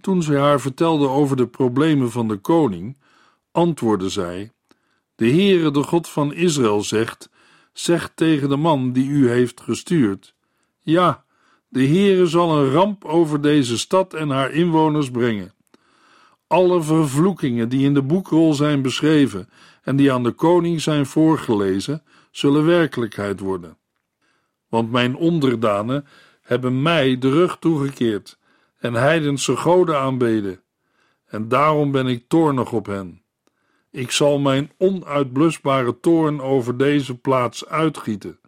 Toen 0.00 0.22
zij 0.22 0.38
haar 0.40 0.60
vertelde 0.60 1.08
over 1.08 1.36
de 1.36 1.46
problemen 1.46 2.10
van 2.10 2.28
de 2.28 2.36
koning, 2.36 2.98
antwoordde 3.52 4.08
zij: 4.08 4.52
De 5.14 5.30
Heere, 5.30 5.70
de 5.70 5.82
God 5.82 6.08
van 6.08 6.34
Israël, 6.34 6.82
zegt: 6.82 7.30
Zeg 7.72 8.12
tegen 8.14 8.48
de 8.48 8.56
man 8.56 8.92
die 8.92 9.08
u 9.08 9.28
heeft 9.28 9.60
gestuurd: 9.60 10.34
Ja, 10.80 11.24
de 11.68 11.86
Heere 11.86 12.26
zal 12.26 12.58
een 12.58 12.70
ramp 12.70 13.04
over 13.04 13.40
deze 13.40 13.78
stad 13.78 14.14
en 14.14 14.30
haar 14.30 14.52
inwoners 14.52 15.10
brengen. 15.10 15.54
Alle 16.46 16.82
vervloekingen 16.82 17.68
die 17.68 17.84
in 17.84 17.94
de 17.94 18.02
boekrol 18.02 18.54
zijn 18.54 18.82
beschreven 18.82 19.48
en 19.82 19.96
die 19.96 20.12
aan 20.12 20.22
de 20.22 20.32
koning 20.32 20.80
zijn 20.80 21.06
voorgelezen, 21.06 22.02
zullen 22.36 22.64
werkelijkheid 22.64 23.40
worden. 23.40 23.78
Want 24.68 24.90
mijn 24.90 25.16
onderdanen 25.16 26.06
hebben 26.42 26.82
mij 26.82 27.18
de 27.18 27.30
rug 27.30 27.56
toegekeerd 27.58 28.38
en 28.78 28.94
heidense 28.94 29.56
goden 29.56 29.98
aanbeden, 29.98 30.62
en 31.26 31.48
daarom 31.48 31.90
ben 31.90 32.06
ik 32.06 32.24
toornig 32.28 32.72
op 32.72 32.86
hen. 32.86 33.22
Ik 33.90 34.10
zal 34.10 34.38
mijn 34.38 34.72
onuitblusbare 34.78 36.00
toorn 36.00 36.40
over 36.40 36.76
deze 36.76 37.18
plaats 37.18 37.66
uitgieten. 37.66 38.38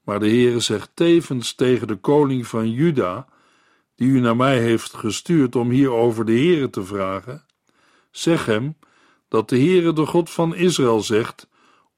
Maar 0.00 0.20
de 0.20 0.28
Heere 0.28 0.60
zegt 0.60 0.90
tevens 0.94 1.54
tegen 1.54 1.86
de 1.86 1.96
koning 1.96 2.46
van 2.46 2.70
Juda, 2.70 3.28
die 3.94 4.08
u 4.08 4.20
naar 4.20 4.36
mij 4.36 4.58
heeft 4.58 4.94
gestuurd 4.94 5.56
om 5.56 5.70
hier 5.70 5.90
over 5.90 6.24
de 6.24 6.32
Heere 6.32 6.70
te 6.70 6.84
vragen, 6.84 7.46
zeg 8.10 8.46
hem 8.46 8.76
dat 9.28 9.48
de 9.48 9.56
Heere 9.56 9.92
de 9.92 10.06
God 10.06 10.30
van 10.30 10.54
Israël 10.54 11.00
zegt, 11.00 11.48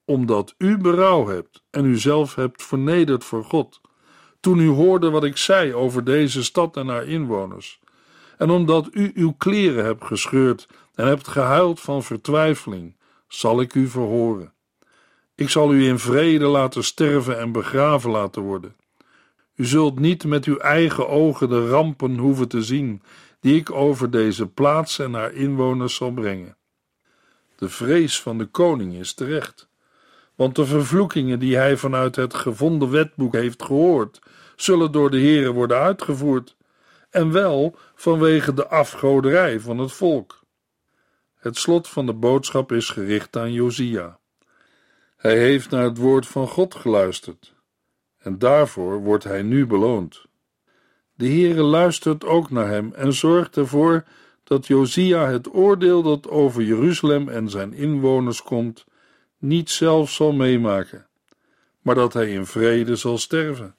omdat 0.06 0.54
u 0.58 0.78
berouw 0.78 1.26
hebt 1.26 1.62
en 1.70 1.84
u 1.84 1.98
zelf 1.98 2.34
hebt 2.34 2.62
vernederd 2.62 3.24
voor 3.24 3.44
God, 3.44 3.80
toen 4.40 4.58
u 4.58 4.68
hoorde 4.68 5.10
wat 5.10 5.24
ik 5.24 5.36
zei 5.36 5.74
over 5.74 6.04
deze 6.04 6.44
stad 6.44 6.76
en 6.76 6.88
haar 6.88 7.06
inwoners, 7.06 7.80
en 8.38 8.50
omdat 8.50 8.88
u 8.90 9.12
uw 9.14 9.32
kleren 9.32 9.84
hebt 9.84 10.04
gescheurd 10.04 10.68
en 10.94 11.06
hebt 11.06 11.28
gehuild 11.28 11.80
van 11.80 12.02
vertwijfeling, 12.02 12.96
zal 13.28 13.60
ik 13.60 13.74
u 13.74 13.88
verhoren. 13.88 14.52
Ik 15.34 15.48
zal 15.48 15.74
u 15.74 15.86
in 15.86 15.98
vrede 15.98 16.46
laten 16.46 16.84
sterven 16.84 17.38
en 17.38 17.52
begraven 17.52 18.10
laten 18.10 18.42
worden. 18.42 18.76
U 19.54 19.64
zult 19.64 19.98
niet 19.98 20.24
met 20.24 20.44
uw 20.44 20.56
eigen 20.56 21.08
ogen 21.08 21.48
de 21.48 21.68
rampen 21.68 22.18
hoeven 22.18 22.48
te 22.48 22.62
zien 22.62 23.02
die 23.40 23.56
ik 23.56 23.70
over 23.70 24.10
deze 24.10 24.46
plaats 24.46 24.98
en 24.98 25.12
haar 25.12 25.32
inwoners 25.32 25.94
zal 25.94 26.12
brengen. 26.12 26.56
De 27.56 27.68
vrees 27.68 28.20
van 28.20 28.38
de 28.38 28.46
koning 28.46 28.94
is 28.94 29.14
terecht, 29.14 29.68
want 30.36 30.54
de 30.54 30.66
vervloekingen 30.66 31.38
die 31.38 31.56
hij 31.56 31.76
vanuit 31.76 32.16
het 32.16 32.34
gevonden 32.34 32.90
wetboek 32.90 33.32
heeft 33.32 33.62
gehoord, 33.62 34.18
zullen 34.56 34.92
door 34.92 35.10
de 35.10 35.20
Heere 35.20 35.52
worden 35.52 35.78
uitgevoerd, 35.78 36.56
en 37.10 37.32
wel 37.32 37.76
vanwege 37.94 38.54
de 38.54 38.68
afgoderij 38.68 39.60
van 39.60 39.78
het 39.78 39.92
volk. 39.92 40.44
Het 41.34 41.56
slot 41.56 41.88
van 41.88 42.06
de 42.06 42.12
boodschap 42.12 42.72
is 42.72 42.90
gericht 42.90 43.36
aan 43.36 43.52
Josia. 43.52 44.18
Hij 45.16 45.38
heeft 45.38 45.70
naar 45.70 45.84
het 45.84 45.98
woord 45.98 46.26
van 46.26 46.48
God 46.48 46.74
geluisterd, 46.74 47.54
en 48.18 48.38
daarvoor 48.38 49.00
wordt 49.00 49.24
hij 49.24 49.42
nu 49.42 49.66
beloond. 49.66 50.24
De 51.14 51.26
Heere 51.26 51.62
luistert 51.62 52.24
ook 52.24 52.50
naar 52.50 52.68
hem 52.68 52.92
en 52.92 53.12
zorgt 53.12 53.56
ervoor 53.56 54.04
dat 54.44 54.66
Josia 54.66 55.28
het 55.28 55.54
oordeel 55.54 56.02
dat 56.02 56.28
over 56.28 56.62
Jeruzalem 56.62 57.28
en 57.28 57.50
zijn 57.50 57.72
inwoners 57.72 58.42
komt, 58.42 58.84
niet 59.38 59.70
zelf 59.70 60.10
zal 60.10 60.32
meemaken, 60.32 61.06
maar 61.80 61.94
dat 61.94 62.12
hij 62.12 62.30
in 62.30 62.46
vrede 62.46 62.96
zal 62.96 63.18
sterven. 63.18 63.74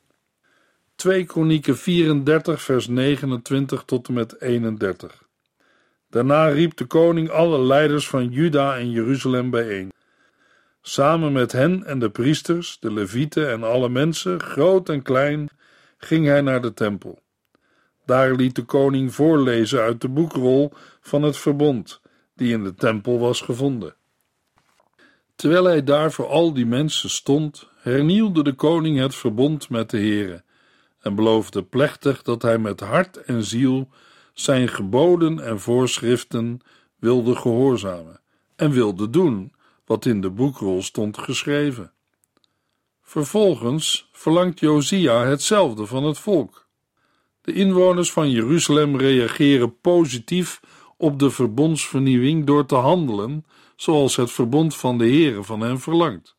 2 0.96 1.26
Kronieken 1.26 1.78
34 1.78 2.62
vers 2.62 2.88
29 2.88 3.84
tot 3.84 4.08
en 4.08 4.14
met 4.14 4.42
31 4.42 5.28
Daarna 6.10 6.48
riep 6.48 6.78
de 6.78 6.86
koning 6.86 7.30
alle 7.30 7.62
leiders 7.62 8.08
van 8.08 8.30
Juda 8.30 8.78
en 8.78 8.92
Jeruzalem 8.92 9.50
bijeen. 9.50 9.92
Samen 10.82 11.32
met 11.32 11.52
hen 11.52 11.84
en 11.86 12.00
de 12.00 12.10
priesters, 12.10 12.78
de 12.80 12.94
levieten 12.94 13.52
en 13.52 13.64
alle 13.64 13.90
mensen, 13.90 14.42
groot 14.42 14.90
en 14.90 15.02
klein, 15.02 15.50
ging 15.98 16.26
hij 16.26 16.42
naar 16.42 16.62
de 16.62 16.74
tempel. 16.74 17.20
Daar 18.06 18.36
liet 18.36 18.56
de 18.56 18.64
koning 18.64 19.14
voorlezen 19.14 19.82
uit 19.82 20.02
de 20.02 20.10
boekrol 20.10 20.72
van 21.02 21.24
het 21.24 21.38
verbond, 21.38 22.02
die 22.36 22.54
in 22.54 22.64
de 22.64 22.76
tempel 22.76 23.20
was 23.20 23.42
gevonden. 23.42 23.96
Terwijl 25.38 25.66
hij 25.66 25.84
daar 25.84 26.12
voor 26.12 26.28
al 26.28 26.54
die 26.54 26.66
mensen 26.66 27.10
stond, 27.10 27.68
hernieuwde 27.76 28.44
de 28.44 28.54
koning 28.54 29.00
het 29.00 29.16
verbond 29.16 29.70
met 29.70 29.90
de 29.90 29.98
Heere 29.98 30.44
en 31.00 31.16
beloofde 31.16 31.64
plechtig 31.64 32.22
dat 32.22 32.42
hij 32.42 32.58
met 32.58 32.80
hart 32.80 33.24
en 33.24 33.44
ziel 33.44 33.90
zijn 34.34 34.68
geboden 34.68 35.40
en 35.40 35.60
voorschriften 35.60 36.60
wilde 37.00 37.36
gehoorzamen 37.36 38.20
en 38.56 38.72
wilde 38.72 39.10
doen 39.10 39.54
wat 39.86 40.06
in 40.06 40.22
de 40.22 40.30
boekrol 40.30 40.82
stond 40.82 41.18
geschreven. 41.18 41.92
Vervolgens 43.02 44.10
verlangt 44.12 44.60
Josia 44.60 45.26
hetzelfde 45.26 45.86
van 45.86 46.04
het 46.04 46.18
volk. 46.18 46.68
De 47.42 47.54
inwoners 47.54 48.12
van 48.12 48.32
Jeruzalem 48.32 48.98
reageren 48.98 49.80
positief 49.80 50.60
op 50.98 51.20
de 51.20 51.30
verbondsvernieuwing 51.30 52.46
door 52.46 52.66
te 52.66 52.76
handelen 52.76 53.46
zoals 53.78 54.16
het 54.16 54.32
verbond 54.32 54.76
van 54.76 54.98
de 54.98 55.04
Heere 55.04 55.44
van 55.44 55.62
hen 55.62 55.80
verlangt. 55.80 56.36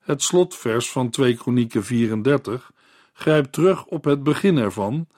Het 0.00 0.22
slotvers 0.22 0.90
van 0.90 1.10
2 1.10 1.34
Kronieken 1.34 1.84
34 1.84 2.70
grijpt 3.12 3.52
terug 3.52 3.84
op 3.84 4.04
het 4.04 4.22
begin 4.22 4.56
ervan 4.56 5.08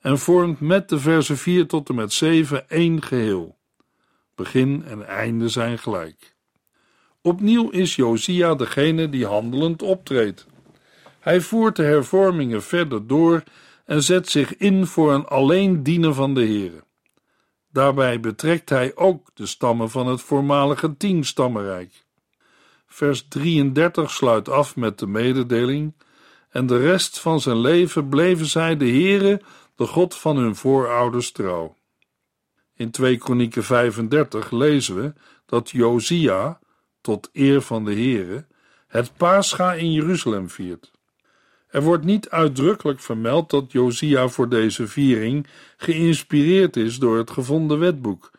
en 0.00 0.18
vormt 0.18 0.60
met 0.60 0.88
de 0.88 0.98
versen 0.98 1.36
4 1.36 1.66
tot 1.66 1.88
en 1.88 1.94
met 1.94 2.12
7 2.12 2.70
één 2.70 3.02
geheel. 3.02 3.56
Begin 4.34 4.84
en 4.84 5.06
einde 5.06 5.48
zijn 5.48 5.78
gelijk. 5.78 6.36
Opnieuw 7.22 7.70
is 7.70 7.96
Josia 7.96 8.54
degene 8.54 9.08
die 9.08 9.26
handelend 9.26 9.82
optreedt. 9.82 10.46
Hij 11.20 11.40
voert 11.40 11.76
de 11.76 11.82
hervormingen 11.82 12.62
verder 12.62 13.06
door 13.06 13.42
en 13.84 14.02
zet 14.02 14.28
zich 14.28 14.56
in 14.56 14.86
voor 14.86 15.12
een 15.12 15.26
alleen 15.26 15.82
dienen 15.82 16.14
van 16.14 16.34
de 16.34 16.40
Heere. 16.40 16.86
Daarbij 17.78 18.20
betrekt 18.20 18.68
hij 18.68 18.96
ook 18.96 19.30
de 19.34 19.46
stammen 19.46 19.90
van 19.90 20.06
het 20.06 20.20
voormalige 20.20 20.96
tienstammenrijk. 20.96 22.04
Vers 22.86 23.28
33 23.28 24.10
sluit 24.10 24.48
af 24.48 24.76
met 24.76 24.98
de 24.98 25.06
mededeling: 25.06 25.94
En 26.50 26.66
de 26.66 26.78
rest 26.78 27.20
van 27.20 27.40
zijn 27.40 27.60
leven 27.60 28.08
bleven 28.08 28.46
zij 28.46 28.76
de 28.76 28.88
Heere, 28.88 29.40
de 29.74 29.86
God 29.86 30.14
van 30.14 30.36
hun 30.36 30.56
voorouders, 30.56 31.32
trouw. 31.32 31.76
In 32.74 32.90
2 32.90 33.18
Kronieken 33.18 33.64
35 33.64 34.50
lezen 34.50 34.94
we 34.94 35.12
dat 35.46 35.70
Josia, 35.70 36.58
tot 37.00 37.30
eer 37.32 37.62
van 37.62 37.84
de 37.84 37.92
Heere, 37.92 38.46
het 38.86 39.16
Pascha 39.16 39.72
in 39.72 39.92
Jeruzalem 39.92 40.50
viert. 40.50 40.97
Er 41.70 41.82
wordt 41.82 42.04
niet 42.04 42.30
uitdrukkelijk 42.30 43.00
vermeld 43.00 43.50
dat 43.50 43.72
Josia 43.72 44.28
voor 44.28 44.48
deze 44.48 44.86
viering 44.86 45.46
geïnspireerd 45.76 46.76
is 46.76 46.98
door 46.98 47.16
het 47.18 47.30
gevonden 47.30 47.78
wetboek, 47.78 48.30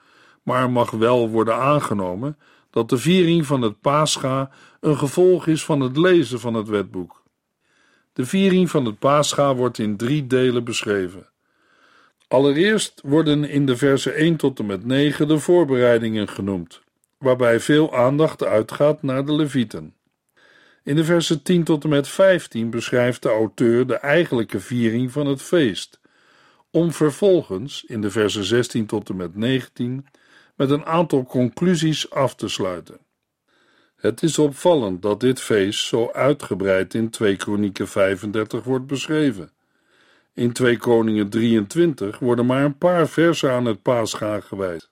maar 0.43 0.71
mag 0.71 0.91
wel 0.91 1.29
worden 1.29 1.55
aangenomen 1.55 2.37
dat 2.69 2.89
de 2.89 2.97
viering 2.97 3.45
van 3.45 3.61
het 3.61 3.81
Pascha 3.81 4.51
een 4.79 4.97
gevolg 4.97 5.47
is 5.47 5.65
van 5.65 5.79
het 5.79 5.97
lezen 5.97 6.39
van 6.39 6.53
het 6.53 6.67
wetboek. 6.67 7.23
De 8.13 8.25
viering 8.25 8.69
van 8.69 8.85
het 8.85 8.99
Pascha 8.99 9.55
wordt 9.55 9.77
in 9.77 9.97
drie 9.97 10.27
delen 10.27 10.63
beschreven. 10.63 11.29
Allereerst 12.27 13.01
worden 13.03 13.43
in 13.43 13.65
de 13.65 13.77
versen 13.77 14.15
1 14.15 14.35
tot 14.35 14.59
en 14.59 14.65
met 14.65 14.85
9 14.85 15.27
de 15.27 15.39
voorbereidingen 15.39 16.27
genoemd, 16.27 16.81
waarbij 17.17 17.59
veel 17.59 17.95
aandacht 17.95 18.43
uitgaat 18.43 19.01
naar 19.01 19.25
de 19.25 19.33
Levieten. 19.33 19.93
In 20.83 20.95
de 20.95 21.03
versen 21.03 21.43
10 21.43 21.63
tot 21.63 21.83
en 21.83 21.89
met 21.89 22.07
15 22.07 22.69
beschrijft 22.69 23.21
de 23.21 23.29
auteur 23.29 23.87
de 23.87 23.95
eigenlijke 23.95 24.59
viering 24.59 25.11
van 25.11 25.27
het 25.27 25.41
feest, 25.41 25.99
om 26.71 26.91
vervolgens 26.91 27.83
in 27.83 28.01
de 28.01 28.11
versen 28.11 28.43
16 28.43 28.85
tot 28.85 29.09
en 29.09 29.15
met 29.15 29.35
19 29.35 30.05
met 30.55 30.69
een 30.69 30.85
aantal 30.85 31.23
conclusies 31.23 32.09
af 32.09 32.35
te 32.35 32.47
sluiten. 32.47 32.99
Het 33.95 34.23
is 34.23 34.39
opvallend 34.39 35.01
dat 35.01 35.19
dit 35.19 35.41
feest 35.41 35.85
zo 35.85 36.11
uitgebreid 36.11 36.93
in 36.93 37.09
2 37.09 37.35
Kronieken 37.35 37.87
35 37.87 38.63
wordt 38.63 38.87
beschreven. 38.87 39.51
In 40.33 40.53
2 40.53 40.77
Koningen 40.77 41.29
23 41.29 42.19
worden 42.19 42.45
maar 42.45 42.63
een 42.63 42.77
paar 42.77 43.07
versen 43.07 43.51
aan 43.51 43.65
het 43.65 43.81
paascha 43.81 44.39
gewijd. 44.39 44.89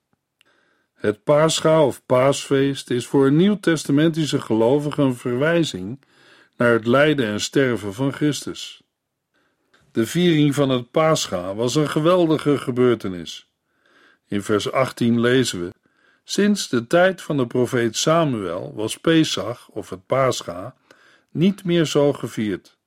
Het 0.98 1.24
paascha 1.24 1.86
of 1.86 2.06
paasfeest 2.06 2.90
is 2.90 3.08
voor 3.08 3.28
een 3.28 3.36
nieuwtestamentische 3.36 4.42
gelovige 4.42 5.02
een 5.02 5.16
verwijzing 5.16 6.00
naar 6.56 6.74
het 6.74 6.88
lijden 6.88 7.26
en 7.26 7.42
sterven 7.42 7.94
van 7.94 8.14
Christus. 8.14 8.82
De 9.92 10.06
viering 10.06 10.56
van 10.56 10.70
het 10.70 10.92
paascha 10.92 11.56
was 11.56 11.76
een 11.76 11.90
geweldige 11.90 12.58
gebeurtenis. 12.58 13.50
In 14.28 14.44
vers 14.44 14.72
18 14.72 15.20
lezen 15.20 15.64
we: 15.64 15.74
Sinds 16.24 16.70
de 16.70 16.88
tijd 16.88 17.22
van 17.22 17.38
de 17.38 17.48
profeet 17.48 17.96
Samuel 17.96 18.74
was 18.76 18.98
Pesach 18.98 19.70
of 19.70 19.90
het 19.90 20.06
paascha 20.06 20.76
niet 21.32 21.64
meer 21.64 21.86
zo 21.86 22.14
gevierd. 22.14 22.78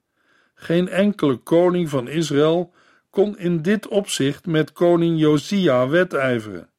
Geen 0.54 0.88
enkele 0.88 1.36
koning 1.36 1.88
van 1.88 2.08
Israël 2.08 2.72
kon 3.10 3.38
in 3.38 3.62
dit 3.62 3.88
opzicht 3.88 4.46
met 4.46 4.72
koning 4.72 5.18
Josia 5.18 5.88
wedijveren. 5.88 6.69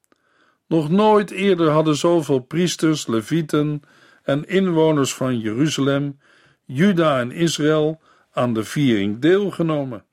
Nog 0.71 0.89
nooit 0.89 1.31
eerder 1.31 1.69
hadden 1.69 1.95
zoveel 1.95 2.39
priesters, 2.39 3.07
levieten 3.07 3.81
en 4.23 4.47
inwoners 4.47 5.13
van 5.13 5.39
Jeruzalem, 5.39 6.19
Juda 6.65 7.19
en 7.19 7.31
Israël 7.31 8.01
aan 8.31 8.53
de 8.53 8.63
viering 8.63 9.19
deelgenomen. 9.19 10.05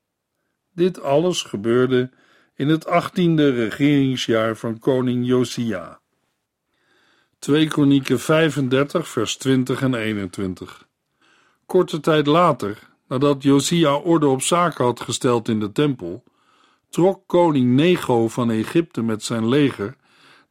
Dit 0.73 1.01
alles 1.01 1.41
gebeurde 1.41 2.09
in 2.55 2.67
het 2.67 2.87
achttiende 2.87 3.49
regeringsjaar 3.49 4.57
van 4.57 4.79
koning 4.79 5.27
Josia. 5.27 5.99
2 7.39 7.67
Kronieken 7.67 8.19
35 8.19 9.07
vers 9.07 9.37
20 9.37 9.81
en 9.81 9.93
21 9.93 10.87
Korte 11.65 11.99
tijd 11.99 12.27
later, 12.27 12.79
nadat 13.07 13.43
Josia 13.43 13.95
orde 13.95 14.27
op 14.27 14.41
zaken 14.41 14.85
had 14.85 14.99
gesteld 14.99 15.47
in 15.47 15.59
de 15.59 15.71
tempel, 15.71 16.23
trok 16.89 17.23
koning 17.25 17.75
Nego 17.75 18.27
van 18.27 18.51
Egypte 18.51 19.01
met 19.01 19.23
zijn 19.23 19.47
leger 19.47 19.97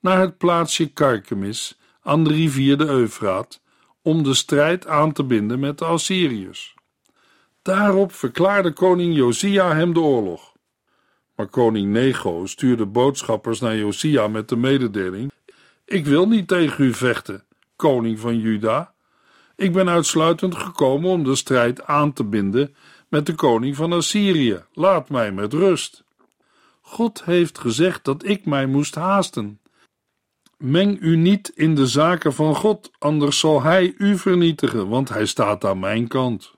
naar 0.00 0.20
het 0.20 0.38
plaatsje 0.38 0.92
Karkemis 0.92 1.78
aan 2.02 2.24
de 2.24 2.30
rivier 2.30 2.78
de 2.78 2.86
Eufraat 2.86 3.60
om 4.02 4.22
de 4.22 4.34
strijd 4.34 4.86
aan 4.86 5.12
te 5.12 5.24
binden 5.24 5.60
met 5.60 5.78
de 5.78 5.84
Assyriërs. 5.84 6.74
Daarop 7.62 8.12
verklaarde 8.12 8.72
koning 8.72 9.14
Josia 9.14 9.74
hem 9.74 9.92
de 9.92 10.00
oorlog. 10.00 10.52
Maar 11.36 11.46
koning 11.46 11.92
Nego 11.92 12.46
stuurde 12.46 12.86
boodschappers 12.86 13.60
naar 13.60 13.76
Josia 13.76 14.28
met 14.28 14.48
de 14.48 14.56
mededeling: 14.56 15.32
Ik 15.84 16.06
wil 16.06 16.28
niet 16.28 16.48
tegen 16.48 16.84
u 16.84 16.94
vechten, 16.94 17.44
koning 17.76 18.20
van 18.20 18.38
Juda. 18.38 18.94
Ik 19.56 19.72
ben 19.72 19.88
uitsluitend 19.88 20.54
gekomen 20.54 21.10
om 21.10 21.24
de 21.24 21.34
strijd 21.34 21.84
aan 21.84 22.12
te 22.12 22.24
binden 22.24 22.74
met 23.08 23.26
de 23.26 23.34
koning 23.34 23.76
van 23.76 23.92
Assyrië. 23.92 24.62
Laat 24.72 25.08
mij 25.08 25.32
met 25.32 25.52
rust. 25.52 26.04
God 26.80 27.24
heeft 27.24 27.58
gezegd 27.58 28.04
dat 28.04 28.24
ik 28.24 28.46
mij 28.46 28.66
moest 28.66 28.94
haasten. 28.94 29.60
Meng 30.58 31.00
u 31.00 31.16
niet 31.16 31.48
in 31.48 31.74
de 31.74 31.86
zaken 31.86 32.32
van 32.32 32.54
God, 32.54 32.90
anders 32.98 33.38
zal 33.38 33.62
hij 33.62 33.94
u 33.98 34.18
vernietigen, 34.18 34.88
want 34.88 35.08
hij 35.08 35.26
staat 35.26 35.64
aan 35.64 35.78
mijn 35.78 36.08
kant. 36.08 36.54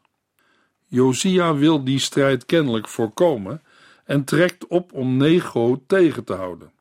Josia 0.87 1.55
wil 1.55 1.85
die 1.85 1.99
strijd 1.99 2.47
kennelijk 2.47 2.89
voorkomen 2.89 3.63
en 4.05 4.25
trekt 4.25 4.67
op 4.67 4.93
om 4.93 5.17
Nego 5.17 5.83
tegen 5.87 6.25
te 6.25 6.33
houden. 6.33 6.73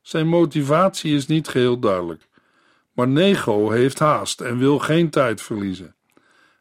Zijn 0.00 0.28
motivatie 0.28 1.14
is 1.14 1.26
niet 1.26 1.48
geheel 1.48 1.78
duidelijk, 1.78 2.28
maar 2.92 3.08
Nego 3.08 3.70
heeft 3.70 3.98
haast 3.98 4.40
en 4.40 4.58
wil 4.58 4.78
geen 4.78 5.10
tijd 5.10 5.42
verliezen. 5.42 5.94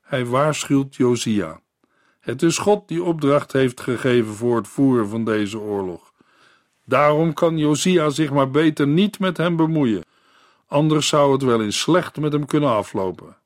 Hij 0.01 0.25
waarschuwt 0.25 0.95
Josia. 0.95 1.61
Het 2.19 2.41
is 2.41 2.57
God 2.57 2.87
die 2.87 3.03
opdracht 3.03 3.51
heeft 3.51 3.81
gegeven 3.81 4.33
voor 4.33 4.57
het 4.57 4.67
voeren 4.67 5.09
van 5.09 5.25
deze 5.25 5.59
oorlog. 5.59 6.10
Daarom 6.91 7.33
kan 7.33 7.57
Josia 7.57 8.09
zich 8.09 8.31
maar 8.31 8.51
beter 8.51 8.87
niet 8.87 9.19
met 9.19 9.37
hem 9.37 9.55
bemoeien, 9.55 10.03
anders 10.67 11.07
zou 11.07 11.31
het 11.31 11.41
wel 11.41 11.61
eens 11.61 11.79
slecht 11.79 12.17
met 12.17 12.31
hem 12.31 12.45
kunnen 12.45 12.69
aflopen. 12.69 13.37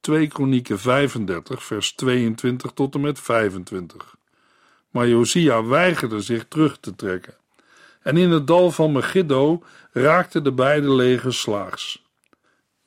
2 0.00 0.26
Kronieken 0.26 0.78
35, 0.78 1.64
vers 1.64 1.92
22 1.92 2.70
tot 2.72 2.94
en 2.94 3.00
met 3.00 3.20
25. 3.20 4.16
Maar 4.90 5.08
Josia 5.08 5.64
weigerde 5.64 6.20
zich 6.20 6.44
terug 6.48 6.78
te 6.78 6.94
trekken. 6.96 7.34
En 8.02 8.16
in 8.16 8.30
het 8.30 8.46
dal 8.46 8.70
van 8.70 8.92
Megiddo 8.92 9.62
raakten 9.92 10.44
de 10.44 10.52
beide 10.52 10.90
legers 10.90 11.40
slaags. 11.40 12.04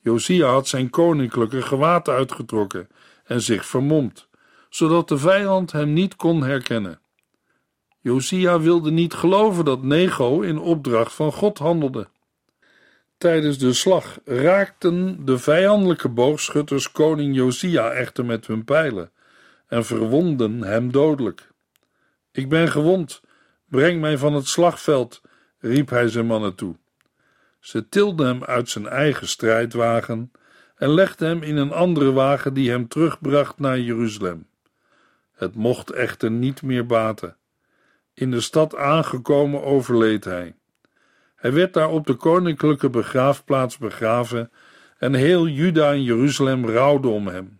Josia 0.01 0.47
had 0.47 0.67
zijn 0.67 0.89
koninklijke 0.89 1.61
gewaad 1.61 2.09
uitgetrokken 2.09 2.87
en 3.23 3.41
zich 3.41 3.65
vermomd, 3.65 4.27
zodat 4.69 5.07
de 5.07 5.17
vijand 5.17 5.71
hem 5.71 5.93
niet 5.93 6.15
kon 6.15 6.43
herkennen. 6.43 6.99
Josia 7.99 8.59
wilde 8.59 8.91
niet 8.91 9.13
geloven 9.13 9.65
dat 9.65 9.83
Nego 9.83 10.41
in 10.41 10.57
opdracht 10.57 11.13
van 11.13 11.31
God 11.31 11.57
handelde. 11.57 12.07
Tijdens 13.17 13.57
de 13.57 13.73
slag 13.73 14.19
raakten 14.25 15.25
de 15.25 15.37
vijandelijke 15.37 16.09
boogschutters 16.09 16.91
koning 16.91 17.35
Josia 17.35 17.91
echter 17.91 18.25
met 18.25 18.47
hun 18.47 18.63
pijlen 18.63 19.11
en 19.67 19.85
verwonden 19.85 20.61
hem 20.61 20.91
dodelijk. 20.91 21.51
Ik 22.31 22.49
ben 22.49 22.67
gewond, 22.67 23.21
breng 23.65 24.01
mij 24.01 24.17
van 24.17 24.33
het 24.33 24.47
slagveld, 24.47 25.21
riep 25.59 25.89
hij 25.89 26.07
zijn 26.07 26.25
mannen 26.25 26.55
toe. 26.55 26.75
Ze 27.59 27.89
tilden 27.89 28.27
hem 28.27 28.43
uit 28.43 28.69
zijn 28.69 28.87
eigen 28.87 29.27
strijdwagen 29.27 30.31
en 30.75 30.89
legden 30.89 31.27
hem 31.27 31.43
in 31.43 31.57
een 31.57 31.71
andere 31.71 32.11
wagen 32.11 32.53
die 32.53 32.69
hem 32.69 32.87
terugbracht 32.87 33.59
naar 33.59 33.79
Jeruzalem. 33.79 34.47
Het 35.33 35.55
mocht 35.55 35.91
echter 35.91 36.31
niet 36.31 36.61
meer 36.61 36.85
baten. 36.85 37.37
In 38.17 38.31
de 38.31 38.41
stad 38.41 38.75
aangekomen 38.75 39.63
overleed 39.63 40.23
hij. 40.23 40.55
Hij 41.35 41.53
werd 41.53 41.73
daar 41.73 41.89
op 41.89 42.07
de 42.07 42.13
koninklijke 42.13 42.89
begraafplaats 42.89 43.77
begraven 43.77 44.51
en 44.97 45.13
heel 45.13 45.47
Juda 45.47 45.91
en 45.91 46.03
Jeruzalem 46.03 46.65
rouwde 46.69 47.07
om 47.07 47.27
hem. 47.27 47.59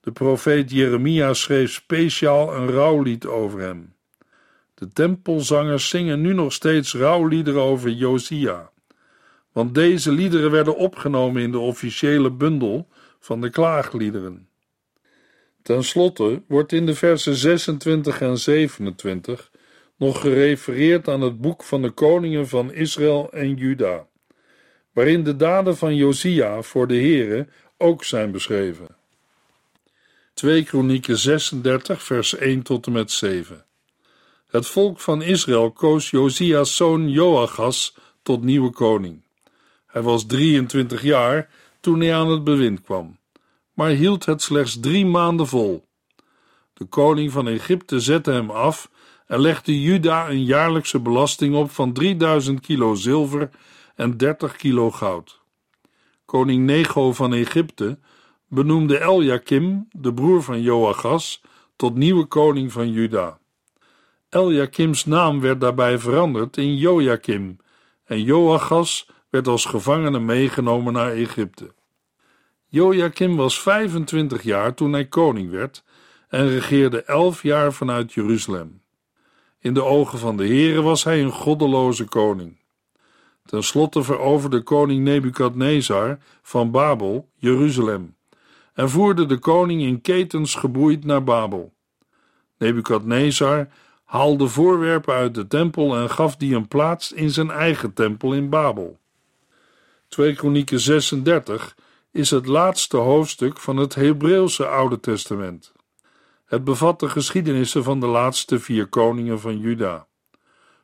De 0.00 0.12
profeet 0.12 0.70
Jeremia 0.70 1.34
schreef 1.34 1.72
speciaal 1.72 2.54
een 2.54 2.70
rouwlied 2.70 3.26
over 3.26 3.60
hem. 3.60 3.94
De 4.74 4.88
tempelzangers 4.88 5.88
zingen 5.88 6.20
nu 6.20 6.32
nog 6.32 6.52
steeds 6.52 6.94
rouwliederen 6.94 7.62
over 7.62 7.90
Josia, 7.90 8.70
want 9.52 9.74
deze 9.74 10.12
liederen 10.12 10.50
werden 10.50 10.76
opgenomen 10.76 11.42
in 11.42 11.50
de 11.50 11.58
officiële 11.58 12.30
bundel 12.30 12.88
van 13.18 13.40
de 13.40 13.50
klaagliederen. 13.50 14.48
Ten 15.62 15.84
slotte 15.84 16.42
wordt 16.48 16.72
in 16.72 16.86
de 16.86 16.94
versen 16.94 17.34
26 17.34 18.20
en 18.20 18.38
27 18.38 19.50
nog 19.96 20.20
gerefereerd 20.20 21.08
aan 21.08 21.20
het 21.20 21.40
boek 21.40 21.62
van 21.62 21.82
de 21.82 21.90
koningen 21.90 22.48
van 22.48 22.72
Israël 22.72 23.32
en 23.32 23.54
Juda, 23.54 24.06
waarin 24.92 25.24
de 25.24 25.36
daden 25.36 25.76
van 25.76 25.94
Josia 25.94 26.62
voor 26.62 26.86
de 26.86 26.96
Here 26.96 27.48
ook 27.76 28.04
zijn 28.04 28.30
beschreven. 28.30 28.96
2 30.34 30.64
Kronieken 30.64 31.18
36 31.18 32.02
vers 32.02 32.34
1 32.34 32.62
tot 32.62 32.86
en 32.86 32.92
met 32.92 33.10
7 33.10 33.64
Het 34.46 34.66
volk 34.66 35.00
van 35.00 35.22
Israël 35.22 35.70
koos 35.70 36.10
Josia's 36.10 36.76
zoon 36.76 37.10
Joachas 37.10 37.96
tot 38.22 38.42
nieuwe 38.42 38.70
koning. 38.70 39.22
Hij 39.86 40.02
was 40.02 40.26
23 40.26 41.02
jaar 41.02 41.48
toen 41.80 42.00
hij 42.00 42.14
aan 42.14 42.30
het 42.30 42.44
bewind 42.44 42.80
kwam, 42.80 43.18
maar 43.72 43.90
hield 43.90 44.24
het 44.24 44.42
slechts 44.42 44.80
drie 44.80 45.06
maanden 45.06 45.46
vol. 45.46 45.84
De 46.74 46.84
koning 46.84 47.32
van 47.32 47.48
Egypte 47.48 48.00
zette 48.00 48.30
hem 48.30 48.50
af 48.50 48.90
en 49.26 49.40
legde 49.40 49.80
Juda 49.80 50.28
een 50.28 50.44
jaarlijkse 50.44 51.00
belasting 51.00 51.54
op 51.54 51.70
van 51.70 51.92
3000 51.92 52.60
kilo 52.60 52.94
zilver 52.94 53.50
en 53.94 54.16
30 54.16 54.56
kilo 54.56 54.90
goud. 54.90 55.40
Koning 56.24 56.64
Nego 56.64 57.12
van 57.12 57.34
Egypte 57.34 57.98
benoemde 58.48 58.98
Eljakim, 58.98 59.88
de 59.92 60.14
broer 60.14 60.42
van 60.42 60.62
Joachas, 60.62 61.42
tot 61.76 61.94
nieuwe 61.94 62.24
koning 62.24 62.72
van 62.72 62.90
Juda. 62.92 63.38
Eljakims 64.28 65.04
naam 65.04 65.40
werd 65.40 65.60
daarbij 65.60 65.98
veranderd 65.98 66.56
in 66.56 66.76
Joachim 66.76 67.56
en 68.04 68.22
Joachas 68.22 69.08
werd 69.30 69.48
als 69.48 69.64
gevangene 69.64 70.18
meegenomen 70.18 70.92
naar 70.92 71.12
Egypte. 71.12 71.74
Joachim 72.66 73.36
was 73.36 73.60
25 73.60 74.42
jaar 74.42 74.74
toen 74.74 74.92
hij 74.92 75.06
koning 75.06 75.50
werd 75.50 75.84
en 76.28 76.48
regeerde 76.48 77.02
11 77.02 77.42
jaar 77.42 77.72
vanuit 77.72 78.12
Jeruzalem. 78.12 78.80
In 79.58 79.74
de 79.74 79.84
ogen 79.84 80.18
van 80.18 80.36
de 80.36 80.46
Heere 80.46 80.82
was 80.82 81.04
hij 81.04 81.22
een 81.22 81.32
goddeloze 81.32 82.04
koning. 82.04 82.56
Ten 83.44 83.62
slotte 83.62 84.02
veroverde 84.02 84.62
koning 84.62 85.04
Nebukadnezar 85.04 86.18
van 86.42 86.70
Babel 86.70 87.28
Jeruzalem 87.34 88.16
en 88.74 88.90
voerde 88.90 89.26
de 89.26 89.38
koning 89.38 89.82
in 89.82 90.00
ketens 90.00 90.54
geboeid 90.54 91.04
naar 91.04 91.24
Babel. 91.24 91.72
Nebukadnezar 92.58 93.68
haalde 94.04 94.48
voorwerpen 94.48 95.14
uit 95.14 95.34
de 95.34 95.46
tempel 95.46 95.96
en 95.96 96.10
gaf 96.10 96.36
die 96.36 96.54
een 96.54 96.68
plaats 96.68 97.12
in 97.12 97.30
zijn 97.30 97.50
eigen 97.50 97.92
tempel 97.92 98.32
in 98.34 98.48
Babel. 98.48 98.98
2 100.08 100.34
Kronieken 100.34 100.80
36 100.80 101.76
is 102.10 102.30
het 102.30 102.46
laatste 102.46 102.96
hoofdstuk 102.96 103.58
van 103.58 103.76
het 103.76 103.94
Hebreeuwse 103.94 104.66
Oude 104.66 105.00
Testament. 105.00 105.72
Het 106.46 106.64
bevat 106.64 107.00
de 107.00 107.08
geschiedenissen 107.08 107.84
van 107.84 108.00
de 108.00 108.06
laatste 108.06 108.58
vier 108.58 108.86
koningen 108.86 109.40
van 109.40 109.58
Juda. 109.58 110.06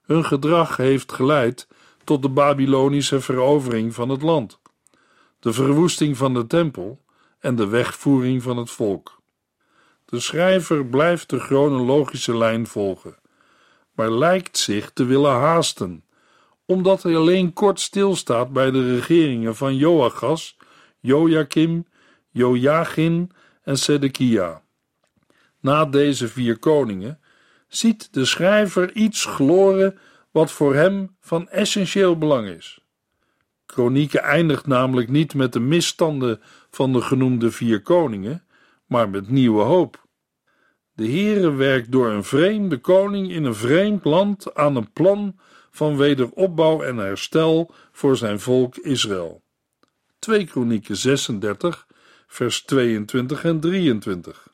Hun 0.03 0.25
gedrag 0.25 0.77
heeft 0.77 1.13
geleid 1.13 1.69
tot 2.05 2.23
de 2.23 2.29
Babylonische 2.29 3.21
verovering 3.21 3.95
van 3.95 4.09
het 4.09 4.23
land, 4.23 4.61
de 5.39 5.53
verwoesting 5.53 6.17
van 6.17 6.35
de 6.35 6.47
tempel 6.47 7.05
en 7.39 7.57
de 7.57 7.67
wegvoering 7.67 8.43
van 8.43 8.57
het 8.57 8.71
volk. 8.71 9.21
De 10.05 10.21
schrijver 10.21 10.87
blijft 10.87 11.31
de 11.31 11.39
chronologische 11.39 12.37
lijn 12.37 12.67
volgen, 12.67 13.17
maar 13.95 14.11
lijkt 14.11 14.59
zich 14.59 14.91
te 14.93 15.05
willen 15.05 15.33
haasten, 15.33 16.05
omdat 16.67 17.03
hij 17.03 17.17
alleen 17.17 17.53
kort 17.53 17.81
stilstaat 17.81 18.53
bij 18.53 18.71
de 18.71 18.95
regeringen 18.95 19.57
van 19.57 19.77
Joachas, 19.77 20.57
Joachim, 21.01 21.87
Joachim 22.31 23.29
en 23.63 23.79
Sedekia. 23.79 24.62
Na 25.63 25.85
deze 25.85 26.29
vier 26.29 26.59
koningen 26.59 27.21
ziet 27.69 28.13
de 28.13 28.25
schrijver 28.25 28.95
iets 28.95 29.25
gloren 29.25 29.99
wat 30.31 30.53
voor 30.53 30.75
hem 30.75 31.17
van 31.21 31.49
essentieel 31.49 32.19
belang 32.19 32.49
is. 32.49 32.81
Kronieken 33.67 34.23
eindigt 34.23 34.67
namelijk 34.67 35.09
niet 35.09 35.35
met 35.35 35.53
de 35.53 35.61
misstanden 35.61 36.41
van 36.71 36.93
de 36.93 37.01
genoemde 37.01 37.51
vier 37.51 37.83
koningen, 37.83 38.45
maar 38.87 39.09
met 39.09 39.31
nieuwe 39.31 39.63
hoop. 39.63 40.07
De 40.93 41.09
Heere 41.09 41.53
werkt 41.53 41.93
door 41.93 42.11
een 42.11 42.25
vreemde 42.25 42.79
koning 42.79 43.31
in 43.31 43.45
een 43.45 43.55
vreemd 43.55 44.05
land 44.05 44.55
aan 44.55 44.77
een 44.77 44.93
plan 44.93 45.39
van 45.71 45.97
wederopbouw 45.97 46.83
en 46.83 46.97
herstel 46.97 47.75
voor 47.93 48.17
zijn 48.17 48.41
volk 48.41 48.77
Israël. 48.77 49.43
2 50.19 50.45
Kronieken 50.45 50.97
36, 50.97 51.87
vers 52.27 52.63
22 52.63 53.45
en 53.45 53.61
23. 53.61 54.52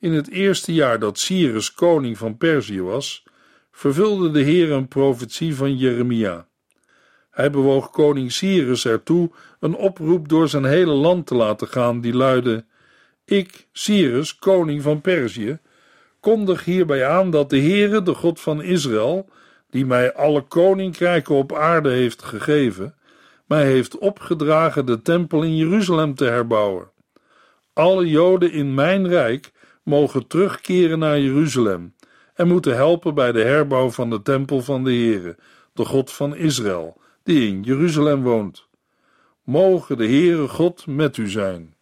In 0.00 0.12
het 0.12 0.30
eerste 0.30 0.74
jaar 0.74 0.98
dat 0.98 1.18
Cyrus 1.18 1.74
koning 1.74 2.18
van 2.18 2.36
Perzië 2.36 2.82
was, 2.82 3.24
vervulde 3.70 4.30
de 4.30 4.40
Heer 4.40 4.70
een 4.70 4.88
profetie 4.88 5.54
van 5.54 5.76
Jeremia. 5.76 6.46
Hij 7.30 7.50
bewoog 7.50 7.90
koning 7.90 8.32
Cyrus 8.32 8.84
ertoe 8.84 9.30
een 9.60 9.74
oproep 9.74 10.28
door 10.28 10.48
zijn 10.48 10.64
hele 10.64 10.92
land 10.92 11.26
te 11.26 11.34
laten 11.34 11.68
gaan, 11.68 12.00
die 12.00 12.14
luidde: 12.14 12.64
Ik, 13.24 13.68
Cyrus, 13.72 14.38
koning 14.38 14.82
van 14.82 15.00
Perzië, 15.00 15.58
kondig 16.20 16.64
hierbij 16.64 17.06
aan 17.06 17.30
dat 17.30 17.50
de 17.50 17.60
Heere, 17.60 18.02
de 18.02 18.14
God 18.14 18.40
van 18.40 18.62
Israël, 18.62 19.28
die 19.70 19.86
mij 19.86 20.14
alle 20.14 20.42
koninkrijken 20.42 21.34
op 21.34 21.54
aarde 21.54 21.90
heeft 21.90 22.22
gegeven, 22.22 22.94
mij 23.46 23.64
heeft 23.64 23.98
opgedragen 23.98 24.86
de 24.86 25.02
tempel 25.02 25.42
in 25.42 25.56
Jeruzalem 25.56 26.14
te 26.14 26.24
herbouwen. 26.24 26.90
Alle 27.72 28.08
Joden 28.08 28.52
in 28.52 28.74
mijn 28.74 29.08
rijk 29.08 29.52
mogen 29.88 30.26
terugkeren 30.26 30.98
naar 30.98 31.20
Jeruzalem 31.20 31.94
en 32.34 32.48
moeten 32.48 32.74
helpen 32.74 33.14
bij 33.14 33.32
de 33.32 33.42
herbouw 33.42 33.90
van 33.90 34.10
de 34.10 34.22
tempel 34.22 34.60
van 34.60 34.84
de 34.84 34.90
Heere, 34.90 35.36
de 35.72 35.84
God 35.84 36.12
van 36.12 36.36
Israël, 36.36 37.00
die 37.22 37.48
in 37.48 37.62
Jeruzalem 37.62 38.22
woont. 38.22 38.66
Mogen 39.42 39.96
de 39.96 40.06
Heere 40.06 40.48
God 40.48 40.86
met 40.86 41.16
u 41.16 41.28
zijn. 41.28 41.74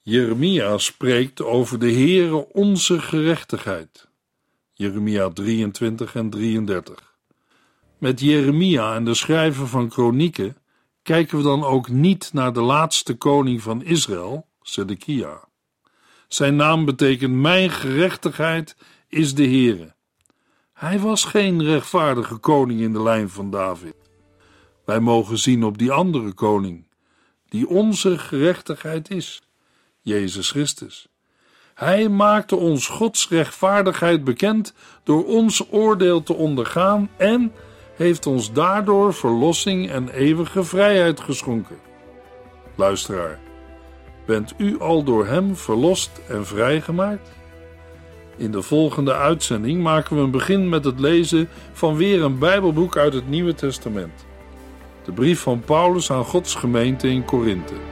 Jeremia 0.00 0.78
spreekt 0.78 1.42
over 1.42 1.78
de 1.78 1.92
Heere 1.92 2.52
onze 2.52 3.00
gerechtigheid. 3.00 4.08
Jeremia 4.72 5.28
23 5.28 6.14
en 6.14 6.30
33. 6.30 7.16
Met 7.98 8.20
Jeremia 8.20 8.94
en 8.94 9.04
de 9.04 9.14
schrijver 9.14 9.66
van 9.66 9.88
Kronieken 9.88 10.56
kijken 11.02 11.36
we 11.36 11.42
dan 11.42 11.64
ook 11.64 11.88
niet 11.88 12.30
naar 12.32 12.52
de 12.52 12.60
laatste 12.60 13.14
koning 13.14 13.62
van 13.62 13.82
Israël, 13.82 14.46
Sedekia. 14.62 15.50
Zijn 16.32 16.56
naam 16.56 16.84
betekent 16.84 17.34
mijn 17.34 17.70
gerechtigheid 17.70 18.76
is 19.08 19.34
de 19.34 19.44
Heere. 19.44 19.94
Hij 20.72 20.98
was 20.98 21.24
geen 21.24 21.64
rechtvaardige 21.64 22.36
koning 22.36 22.80
in 22.80 22.92
de 22.92 23.02
lijn 23.02 23.28
van 23.28 23.50
David. 23.50 23.94
Wij 24.84 25.00
mogen 25.00 25.38
zien 25.38 25.64
op 25.64 25.78
die 25.78 25.92
andere 25.92 26.32
koning, 26.32 26.86
die 27.48 27.68
onze 27.68 28.18
gerechtigheid 28.18 29.10
is, 29.10 29.42
Jezus 30.00 30.50
Christus. 30.50 31.08
Hij 31.74 32.08
maakte 32.08 32.56
ons 32.56 32.86
Gods 32.86 33.28
rechtvaardigheid 33.28 34.24
bekend 34.24 34.74
door 35.04 35.26
ons 35.26 35.70
oordeel 35.70 36.22
te 36.22 36.34
ondergaan 36.34 37.10
en 37.16 37.52
heeft 37.96 38.26
ons 38.26 38.52
daardoor 38.52 39.14
verlossing 39.14 39.90
en 39.90 40.08
eeuwige 40.08 40.64
vrijheid 40.64 41.20
geschonken. 41.20 41.78
Luisteraar, 42.76 43.38
bent 44.26 44.54
u 44.56 44.78
al 44.78 45.02
door 45.02 45.26
Hem 45.26 45.56
verlost 45.56 46.10
en 46.28 46.46
vrijgemaakt? 46.46 47.30
In 48.36 48.50
de 48.50 48.62
volgende 48.62 49.14
uitzending 49.14 49.82
maken 49.82 50.16
we 50.16 50.22
een 50.22 50.30
begin 50.30 50.68
met 50.68 50.84
het 50.84 51.00
lezen 51.00 51.48
van 51.72 51.96
weer 51.96 52.22
een 52.22 52.38
Bijbelboek 52.38 52.96
uit 52.96 53.12
het 53.12 53.28
Nieuwe 53.28 53.54
Testament. 53.54 54.26
De 55.04 55.12
brief 55.12 55.40
van 55.40 55.60
Paulus 55.60 56.10
aan 56.10 56.24
Gods 56.24 56.54
gemeente 56.54 57.08
in 57.08 57.24
Korinthe. 57.24 57.91